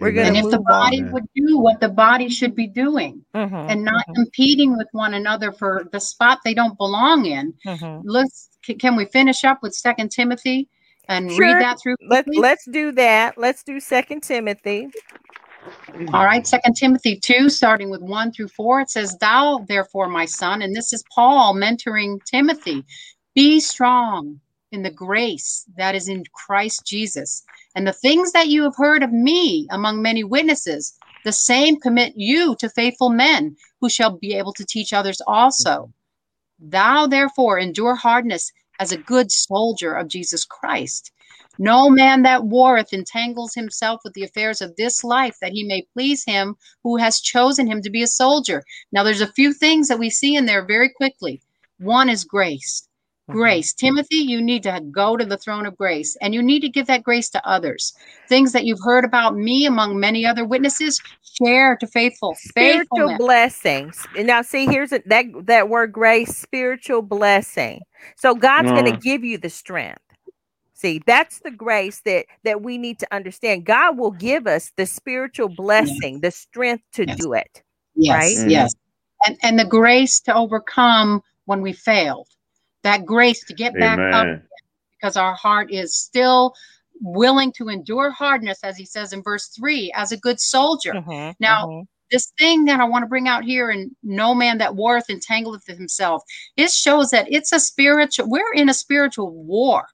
[0.00, 1.12] We're going to and if the body on.
[1.12, 4.14] would do what the body should be doing mm-hmm, and not mm-hmm.
[4.14, 7.54] competing with one another for the spot they don't belong in.
[7.64, 8.08] Mm-hmm.
[8.08, 8.48] Let's
[8.80, 10.68] can we finish up with Second Timothy
[11.08, 11.40] and sure.
[11.40, 11.96] read that through?
[12.08, 13.36] Let, let's do that.
[13.38, 14.88] Let's do Second Timothy.
[16.12, 20.24] All right, Second Timothy 2, starting with 1 through 4, it says, Thou therefore, my
[20.24, 22.84] son, and this is Paul mentoring Timothy,
[23.34, 24.40] be strong
[24.72, 27.44] in the grace that is in Christ Jesus.
[27.74, 30.94] And the things that you have heard of me among many witnesses,
[31.24, 35.92] the same commit you to faithful men who shall be able to teach others also.
[36.58, 41.12] Thou therefore endure hardness as a good soldier of Jesus Christ.
[41.58, 45.86] No man that warreth entangles himself with the affairs of this life that he may
[45.92, 48.64] please him who has chosen him to be a soldier.
[48.90, 51.40] Now, there's a few things that we see in there very quickly.
[51.78, 52.88] One is grace.
[53.30, 53.38] Mm-hmm.
[53.38, 53.72] grace.
[53.72, 56.86] Timothy, you need to go to the throne of grace and you need to give
[56.88, 57.94] that grace to others.
[58.28, 61.00] Things that you've heard about me among many other witnesses,
[61.42, 64.06] share to faithful spiritual blessings.
[64.14, 67.80] Now, see, here's a, that that word grace, spiritual blessing.
[68.16, 70.02] So God's going to give you the strength.
[70.74, 73.64] See, that's the grace that that we need to understand.
[73.64, 76.20] God will give us the spiritual blessing, yes.
[76.20, 77.18] the strength to yes.
[77.18, 77.62] do it.
[77.94, 78.50] Yes, right?
[78.50, 78.74] yes.
[79.26, 82.28] And and the grace to overcome when we failed
[82.84, 84.40] that grace to get back up
[84.92, 86.54] because our heart is still
[87.00, 90.92] willing to endure hardness, as he says in verse three, as a good soldier.
[90.92, 91.82] Mm-hmm, now, mm-hmm.
[92.10, 95.66] this thing that I want to bring out here and no man that warreth entangleth
[95.66, 96.22] himself,
[96.56, 99.86] it shows that it's a spiritual, we're in a spiritual war.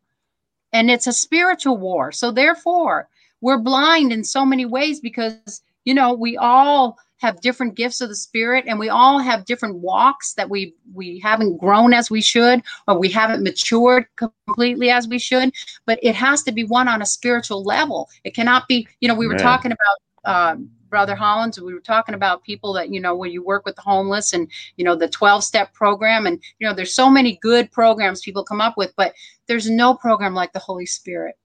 [0.72, 2.12] And it's a spiritual war.
[2.12, 3.08] So therefore,
[3.40, 8.08] we're blind in so many ways because, you know, we all have different gifts of
[8.08, 12.20] the spirit and we all have different walks that we we haven't grown as we
[12.20, 15.52] should or we haven't matured completely as we should
[15.86, 19.14] but it has to be one on a spiritual level it cannot be you know
[19.14, 19.42] we were Man.
[19.42, 23.42] talking about um, brother hollins we were talking about people that you know where you
[23.42, 26.94] work with the homeless and you know the 12 step program and you know there's
[26.94, 29.12] so many good programs people come up with but
[29.46, 31.36] there's no program like the holy spirit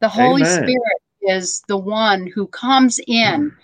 [0.00, 0.62] the holy Amen.
[0.64, 3.54] spirit is the one who comes in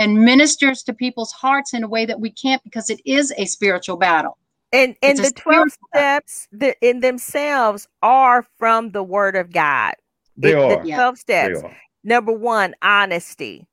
[0.00, 3.44] and ministers to people's hearts in a way that we can't because it is a
[3.44, 4.38] spiritual battle.
[4.72, 9.94] And and the 12 steps that in themselves are from the word of God.
[10.36, 10.82] They it, are.
[10.82, 11.60] The 12 steps.
[12.02, 13.66] Number 1, honesty.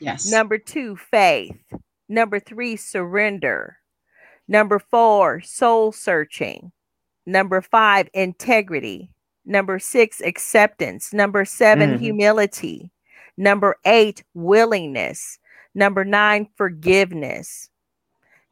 [0.00, 0.30] Yes.
[0.30, 1.60] Number 2, faith.
[2.08, 3.76] Number 3, surrender.
[4.48, 6.72] Number 4, soul searching.
[7.26, 9.10] Number 5, integrity.
[9.44, 11.12] Number 6, acceptance.
[11.12, 12.02] Number 7, mm-hmm.
[12.02, 12.90] humility.
[13.36, 15.38] Number 8, willingness.
[15.74, 17.70] Number nine, forgiveness.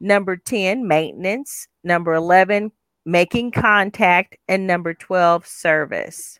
[0.00, 1.68] Number 10, maintenance.
[1.82, 2.72] Number 11,
[3.04, 4.36] making contact.
[4.48, 6.38] And number 12, service.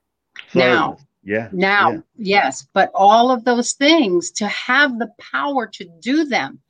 [0.54, 1.48] Now, yeah.
[1.52, 2.00] Now, yeah.
[2.16, 6.60] yes, but all of those things to have the power to do them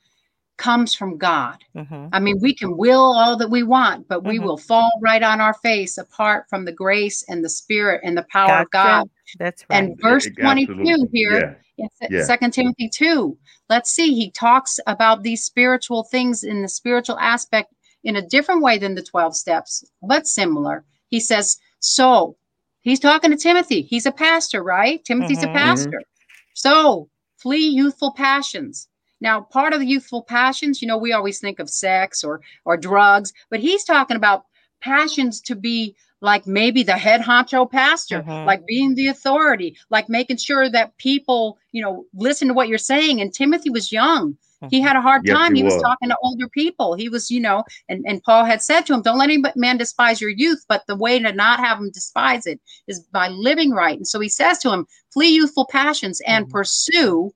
[0.59, 1.57] comes from God.
[1.75, 2.09] Mm-hmm.
[2.13, 4.45] I mean, we can will all that we want, but we mm-hmm.
[4.45, 8.27] will fall right on our face apart from the grace and the spirit and the
[8.31, 8.63] power gotcha.
[8.63, 9.11] of God.
[9.39, 9.85] That's right.
[9.85, 12.25] And verse 22 here in yeah.
[12.25, 13.37] Second Timothy 2.
[13.71, 17.73] Let's see, he talks about these spiritual things in the spiritual aspect
[18.05, 20.85] in a different way than the 12 steps, but similar.
[21.09, 22.37] He says, So
[22.81, 23.83] he's talking to Timothy.
[23.83, 25.05] He's a pastor, right?
[25.05, 25.51] Timothy's mm-hmm.
[25.51, 25.89] a pastor.
[25.91, 26.55] Mm-hmm.
[26.55, 28.89] So flee youthful passions.
[29.21, 32.77] Now, part of the youthful passions, you know, we always think of sex or or
[32.77, 34.45] drugs, but he's talking about
[34.81, 38.45] passions to be like maybe the head honcho pastor, uh-huh.
[38.45, 42.79] like being the authority, like making sure that people, you know, listen to what you're
[42.79, 43.21] saying.
[43.21, 44.37] And Timothy was young.
[44.71, 44.89] He uh-huh.
[44.89, 45.55] had a hard yes, time.
[45.55, 45.75] He, he was.
[45.75, 45.83] was.
[45.83, 46.95] talking to older people.
[46.95, 49.77] He was, you know, and, and Paul had said to him, Don't let any man
[49.77, 53.71] despise your youth, but the way to not have him despise it is by living
[53.71, 53.97] right.
[53.97, 56.53] And so he says to him, Flee youthful passions and mm-hmm.
[56.53, 57.33] pursue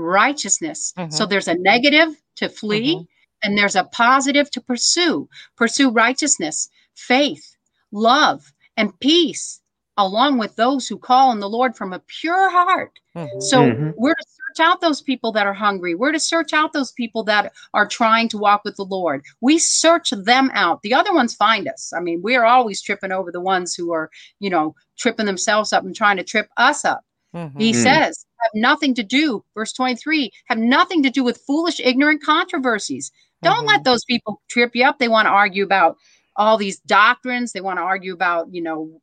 [0.00, 0.92] righteousness.
[0.96, 1.10] Mm-hmm.
[1.10, 3.04] So there's a negative to flee, mm-hmm.
[3.42, 5.28] and there's a positive to pursue.
[5.56, 7.56] Pursue righteousness, faith,
[7.92, 9.60] love, and peace,
[9.96, 12.98] along with those who call on the Lord from a pure heart.
[13.16, 13.40] Mm-hmm.
[13.40, 13.90] So mm-hmm.
[13.96, 15.94] we're to search out those people that are hungry.
[15.94, 19.22] We're to search out those people that are trying to walk with the Lord.
[19.40, 20.82] We search them out.
[20.82, 21.92] The other ones find us.
[21.94, 25.84] I mean, we're always tripping over the ones who are, you know, tripping themselves up
[25.84, 27.02] and trying to trip us up.
[27.34, 27.58] Mm-hmm.
[27.58, 27.82] He mm.
[27.82, 33.12] says, have nothing to do, verse 23, have nothing to do with foolish, ignorant controversies.
[33.42, 33.66] Don't mm-hmm.
[33.66, 34.98] let those people trip you up.
[34.98, 35.96] They want to argue about
[36.36, 37.52] all these doctrines.
[37.52, 39.00] They want to argue about, you know,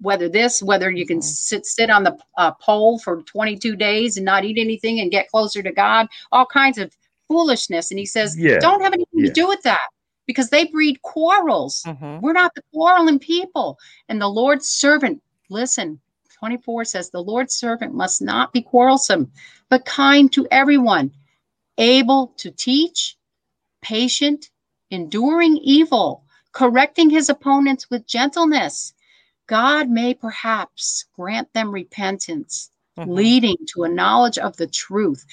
[0.00, 1.22] whether this, whether you can mm-hmm.
[1.22, 5.28] sit sit on the uh, pole for 22 days and not eat anything and get
[5.28, 6.94] closer to God, all kinds of
[7.28, 7.90] foolishness.
[7.90, 8.58] And he says, yeah.
[8.58, 9.26] don't have anything yeah.
[9.26, 9.88] to do with that
[10.26, 11.82] because they breed quarrels.
[11.86, 12.20] Mm-hmm.
[12.20, 13.78] We're not the quarreling people.
[14.08, 16.00] And the Lord's servant, listen,
[16.38, 19.30] 24 says, the Lord's servant must not be quarrelsome,
[19.68, 21.10] but kind to everyone,
[21.78, 23.16] able to teach,
[23.82, 24.50] patient,
[24.90, 28.92] enduring evil correcting his opponents with gentleness.
[29.46, 33.10] God may perhaps grant them repentance, mm-hmm.
[33.10, 35.24] leading to a knowledge of the truth.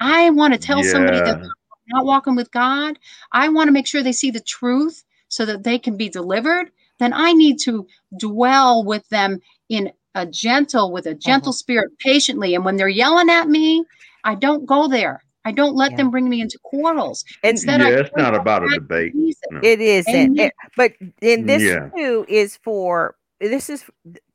[0.00, 0.90] I want to tell yeah.
[0.90, 1.50] somebody that they're
[1.88, 2.98] not walking with God.
[3.32, 6.70] I want to make sure they see the truth so that they can be delivered.
[6.98, 7.86] Then I need to
[8.18, 11.56] dwell with them in a gentle, with a gentle mm-hmm.
[11.56, 12.54] spirit, patiently.
[12.54, 13.84] And when they're yelling at me,
[14.24, 15.22] I don't go there.
[15.44, 15.98] I don't let yeah.
[15.98, 17.24] them bring me into quarrels.
[17.42, 19.12] And Instead, yeah, it's not about a debate.
[19.14, 19.60] No.
[19.62, 20.38] It isn't.
[20.38, 21.90] It, but in this yeah.
[21.94, 23.84] too is for this is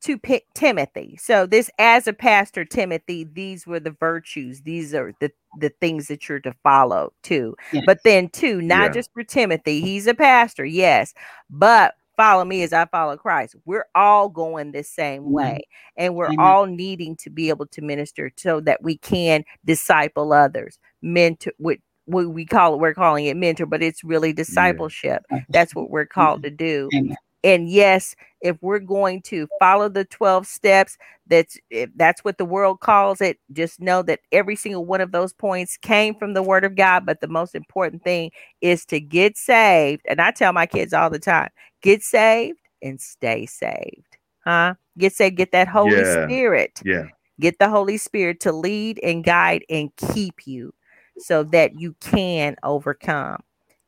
[0.02, 1.18] to pick Timothy.
[1.20, 4.62] So this as a pastor, Timothy, these were the virtues.
[4.62, 7.56] These are the the things that you're to follow too.
[7.74, 7.84] Yes.
[7.88, 8.90] But then too, not yeah.
[8.90, 11.16] just for Timothy, he's a pastor, yes,
[11.50, 13.56] but follow me as I follow Christ.
[13.66, 15.32] We're all going the same mm-hmm.
[15.32, 15.62] way,
[15.96, 16.40] and we're Amen.
[16.40, 21.54] all needing to be able to minister so that we can disciple others, mentor.
[21.60, 25.24] With what we call it, we're calling it mentor, but it's really discipleship.
[25.32, 25.40] Yeah.
[25.50, 26.90] That's what we're called to do.
[26.94, 27.16] Amen.
[27.44, 30.98] And yes, if we're going to follow the 12 steps,
[31.28, 35.12] that's if that's what the world calls it, just know that every single one of
[35.12, 37.06] those points came from the word of God.
[37.06, 40.02] But the most important thing is to get saved.
[40.10, 41.50] And I tell my kids all the time,
[41.82, 44.18] get saved and stay saved.
[44.46, 44.76] Huh?
[44.98, 46.26] Get saved, get that Holy yeah.
[46.26, 46.80] Spirit.
[46.84, 47.06] Yeah.
[47.40, 50.74] Get the Holy Spirit to lead and guide and keep you
[51.18, 53.42] so that you can overcome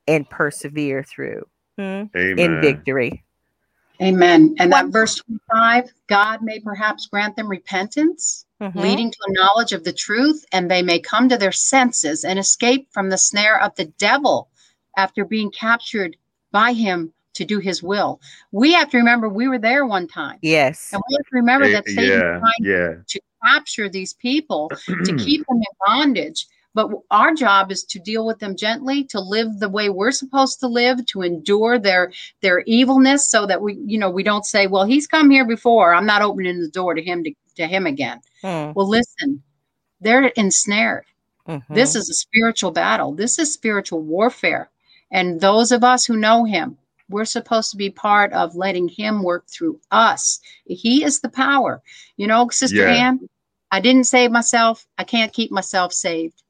[0.08, 1.46] and persevere through
[1.78, 3.24] hmm, in victory.
[4.02, 4.56] Amen.
[4.58, 8.80] And that verse 25 God may perhaps grant them repentance, mm-hmm.
[8.80, 12.40] leading to a knowledge of the truth, and they may come to their senses and
[12.40, 14.50] escape from the snare of the devil
[14.98, 16.18] after being captured
[16.52, 18.20] by him to do his will.
[18.52, 20.40] We have to remember we were there one time.
[20.42, 20.90] Yes.
[20.94, 22.94] And we have to remember that Satan yeah, trying yeah.
[23.08, 26.48] to capture these people to keep them in bondage.
[26.74, 30.62] But our job is to deal with them gently, to live the way we're supposed
[30.62, 34.68] to live, to endure their their evilness, so that we, you know, we don't say,
[34.68, 35.94] "Well, he's come here before.
[35.94, 38.72] I'm not opening the door to him to, to him again." Hmm.
[38.74, 39.44] Well, listen,
[40.00, 41.04] they're ensnared.
[41.46, 41.74] Mm-hmm.
[41.74, 43.14] This is a spiritual battle.
[43.14, 44.70] This is spiritual warfare,
[45.12, 46.78] and those of us who know him,
[47.12, 50.40] we're supposed to be part of letting him work through us.
[50.66, 51.82] He is the power.
[52.18, 52.94] You know, Sister yeah.
[52.94, 53.30] Ann,
[53.72, 54.86] I didn't save myself.
[54.98, 56.42] I can't keep myself saved.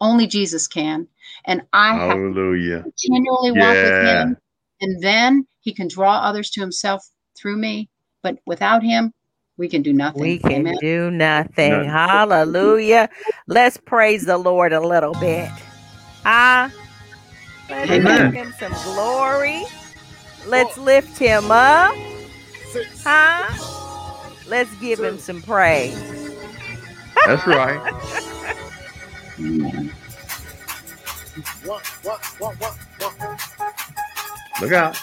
[0.00, 1.08] Only Jesus can.
[1.44, 2.76] And I Hallelujah.
[2.76, 3.66] have continually yeah.
[3.66, 4.36] walk with him.
[4.80, 7.88] And then he can draw others to himself through me.
[8.22, 9.12] But without him,
[9.56, 10.22] we can do nothing.
[10.22, 10.76] We can Amen.
[10.80, 11.84] do nothing.
[11.84, 13.08] Hallelujah.
[13.46, 15.48] Let's praise the Lord a little bit.
[16.24, 16.72] Ah,
[17.70, 18.32] let's Amen.
[18.32, 19.64] give him some glory.
[20.46, 21.94] Let's lift him up.
[23.02, 23.52] Huh?
[24.46, 25.94] Let's give him some praise.
[27.26, 27.80] That's right.
[34.60, 34.96] Look out.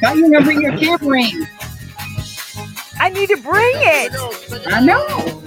[0.00, 1.46] Got you to bring your tambourine.
[2.98, 4.12] I need to bring it.
[4.66, 5.42] I know.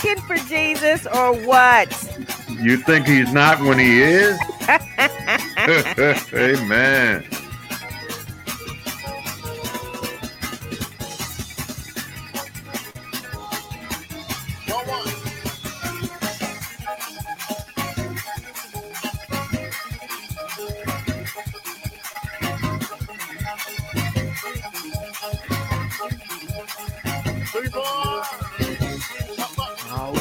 [0.00, 1.90] He plucking for Jesus or what?
[2.48, 4.38] You think he's not when he is?
[6.34, 7.24] Amen.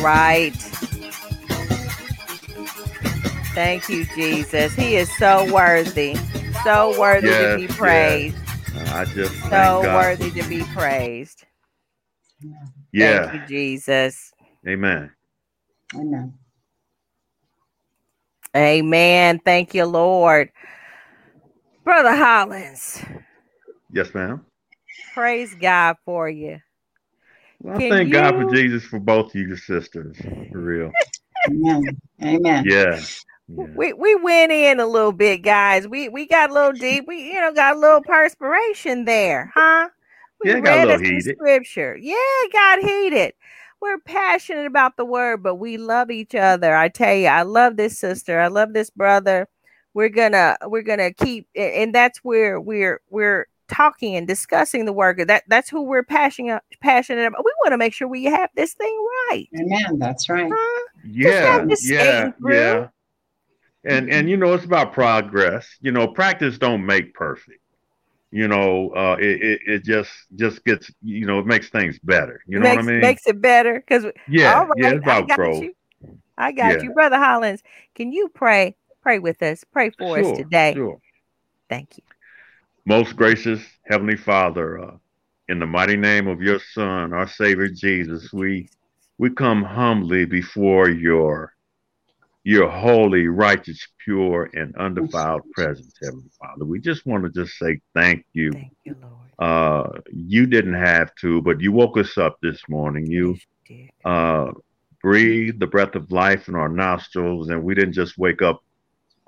[0.03, 0.53] Right.
[3.53, 4.73] Thank you, Jesus.
[4.73, 6.15] He is so worthy.
[6.63, 8.35] So worthy yes, to be praised.
[8.73, 8.91] Yes.
[8.93, 11.45] I just so worthy to be praised.
[12.91, 13.29] Yeah.
[13.29, 14.33] Thank you, Jesus.
[14.67, 15.11] Amen.
[15.95, 16.33] Amen.
[18.55, 19.39] Amen.
[19.43, 20.51] Thank you, Lord.
[21.83, 23.03] Brother Hollins.
[23.91, 24.45] Yes, ma'am.
[25.13, 26.59] Praise God for you.
[27.63, 28.13] Well, I thank you...
[28.13, 30.17] God for Jesus for both of you sisters,
[30.51, 30.91] for real.
[31.47, 31.97] Amen.
[32.21, 32.63] Amen.
[32.67, 32.99] Yeah.
[32.99, 33.01] yeah.
[33.47, 35.87] We we went in a little bit, guys.
[35.87, 37.05] We we got a little deep.
[37.07, 39.89] We you know got a little perspiration there, huh?
[40.41, 41.35] We yeah, got a little heated.
[41.37, 41.97] Scripture.
[41.97, 42.15] Yeah,
[42.51, 43.33] got heated.
[43.81, 46.73] We're passionate about the word, but we love each other.
[46.73, 48.39] I tell you, I love this sister.
[48.39, 49.47] I love this brother.
[49.93, 55.25] We're gonna we're gonna keep, and that's where we're we're talking and discussing the work.
[55.25, 57.43] That that's who we're passionate passionate about.
[57.43, 59.47] We want to make sure we have this thing right.
[59.59, 59.99] Amen.
[59.99, 60.51] That's right.
[60.53, 60.87] Huh?
[61.05, 62.87] Yeah, yeah, yeah.
[63.85, 65.67] And and you know it's about progress.
[65.81, 67.59] You know, practice don't make perfect.
[68.31, 72.41] You know, uh, it, it, it just just gets you know it makes things better.
[72.47, 73.01] You know makes, what I mean?
[73.01, 75.61] Makes it better because yeah, right, yeah, it's about I growth.
[75.61, 75.75] You.
[76.37, 76.81] I got yeah.
[76.81, 77.61] you, brother Hollins.
[77.95, 78.75] Can you pray?
[79.01, 79.63] Pray with us.
[79.65, 80.73] Pray for sure, us today.
[80.73, 80.99] Sure.
[81.69, 82.03] Thank you.
[82.85, 84.97] Most gracious Heavenly Father, uh,
[85.47, 88.67] in the mighty name of your Son, our Savior Jesus, we
[89.17, 91.53] we come humbly before your
[92.43, 96.65] your holy, righteous, pure, and undefiled presence, Heavenly Father.
[96.65, 98.51] We just want to just say thank you.
[98.51, 99.31] Thank you, Lord.
[99.39, 103.05] Uh, you didn't have to, but you woke us up this morning.
[103.05, 103.37] You
[104.03, 104.51] uh,
[105.01, 108.61] breathed the breath of life in our nostrils, and we didn't just wake up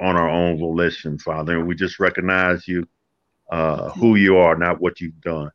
[0.02, 1.57] on our own volition, Father.
[1.57, 2.86] And we just recognize you
[3.51, 5.51] uh, who you are, not what you've done.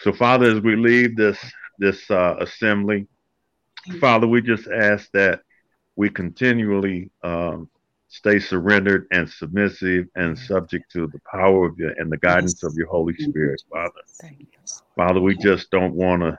[0.00, 1.38] So, Father, as we leave this
[1.78, 3.06] this uh, assembly,
[4.00, 5.40] Father, we just ask that
[5.96, 7.68] we continually um,
[8.08, 12.74] stay surrendered and submissive and subject to the power of your and the guidance of
[12.76, 13.90] your Holy Spirit, Father.
[14.96, 16.38] Father, we just don't want to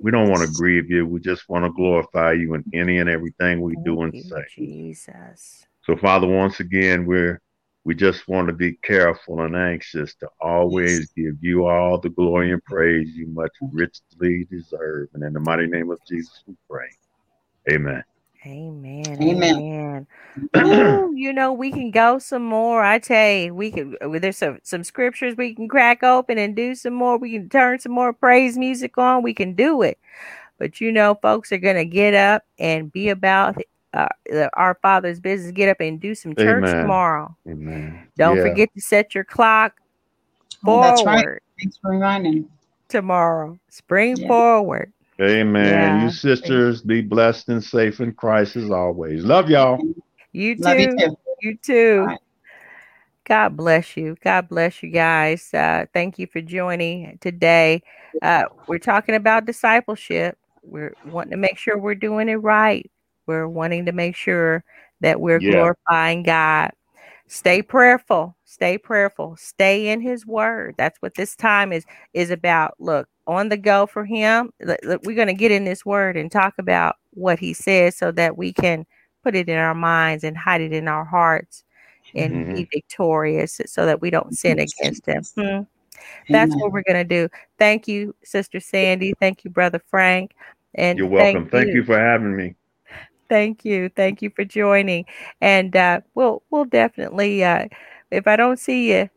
[0.00, 1.06] we don't want to grieve you.
[1.06, 4.44] We just want to glorify you in any and everything we do and say.
[4.54, 5.66] Jesus.
[5.82, 7.40] So, Father, once again, we're
[7.88, 12.52] we just want to be careful and anxious to always give you all the glory
[12.52, 15.08] and praise you much richly deserve.
[15.14, 16.90] And in the mighty name of Jesus, we pray.
[17.70, 18.04] Amen.
[18.44, 19.22] Amen.
[19.22, 20.06] Amen.
[20.54, 20.66] amen.
[20.66, 22.84] Ooh, you know, we can go some more.
[22.84, 26.54] I tell you, we can uh, there's some some scriptures we can crack open and
[26.54, 27.16] do some more.
[27.16, 29.22] We can turn some more praise music on.
[29.22, 29.98] We can do it.
[30.58, 33.56] But you know, folks are gonna get up and be about
[33.94, 34.08] uh,
[34.54, 35.52] our Father's business.
[35.52, 36.82] Get up and do some church Amen.
[36.82, 37.36] tomorrow.
[37.48, 38.08] Amen.
[38.16, 38.42] Don't yeah.
[38.42, 39.80] forget to set your clock
[40.64, 40.86] forward.
[40.86, 41.26] Oh, that's right.
[41.60, 42.48] Thanks for reminding.
[42.88, 44.28] Tomorrow, spring yeah.
[44.28, 44.92] forward.
[45.20, 45.66] Amen.
[45.66, 46.04] Yeah.
[46.04, 49.24] You sisters be blessed and safe in Christ as always.
[49.24, 49.78] Love y'all.
[50.32, 50.62] You too.
[50.62, 51.18] Love you too.
[51.42, 52.04] You too.
[52.06, 52.18] Right.
[53.24, 54.16] God bless you.
[54.24, 55.52] God bless you guys.
[55.52, 57.82] Uh, thank you for joining today.
[58.22, 60.38] Uh, we're talking about discipleship.
[60.62, 62.90] We're wanting to make sure we're doing it right.
[63.28, 64.64] We're wanting to make sure
[65.00, 65.52] that we're yeah.
[65.52, 66.70] glorifying God.
[67.28, 68.36] Stay prayerful.
[68.44, 69.36] Stay prayerful.
[69.36, 70.74] Stay in His Word.
[70.76, 71.84] That's what this time is
[72.14, 72.74] is about.
[72.80, 74.50] Look, on the go for him.
[74.58, 78.38] We're going to get in this word and talk about what he says so that
[78.38, 78.86] we can
[79.22, 81.62] put it in our minds and hide it in our hearts
[82.14, 82.54] and mm-hmm.
[82.54, 85.22] be victorious so that we don't sin against him.
[85.36, 85.62] Hmm.
[86.30, 87.28] That's what we're going to do.
[87.58, 89.12] Thank you, Sister Sandy.
[89.20, 90.34] Thank you, Brother Frank.
[90.74, 91.42] And you're welcome.
[91.42, 91.74] Thank, thank you.
[91.80, 91.84] you.
[91.84, 92.54] for having me.
[93.28, 93.90] Thank you.
[93.90, 95.04] Thank you for joining.
[95.40, 97.68] And uh, we'll we'll definitely uh,
[98.10, 99.10] if I don't see you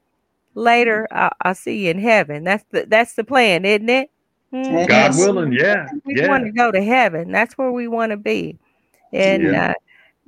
[0.53, 2.43] later I'll, I'll, see you in heaven.
[2.43, 4.11] That's the that's the plan, isn't it?
[4.53, 4.85] Mm-hmm.
[4.87, 5.87] God willing, yeah.
[6.03, 6.27] We yeah.
[6.27, 7.31] want to go to heaven.
[7.31, 8.57] That's where we want to be,
[9.13, 9.73] and yeah.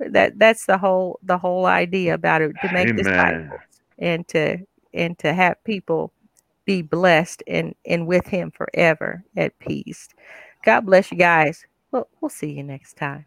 [0.00, 2.96] uh, that that's the whole the whole idea about it to make Amen.
[2.96, 3.60] disciples
[3.98, 4.58] and to
[4.94, 6.10] and to have people
[6.64, 10.08] be blessed and and with Him forever at peace.
[10.64, 11.66] God bless you guys.
[11.90, 13.26] We'll we'll see you next time.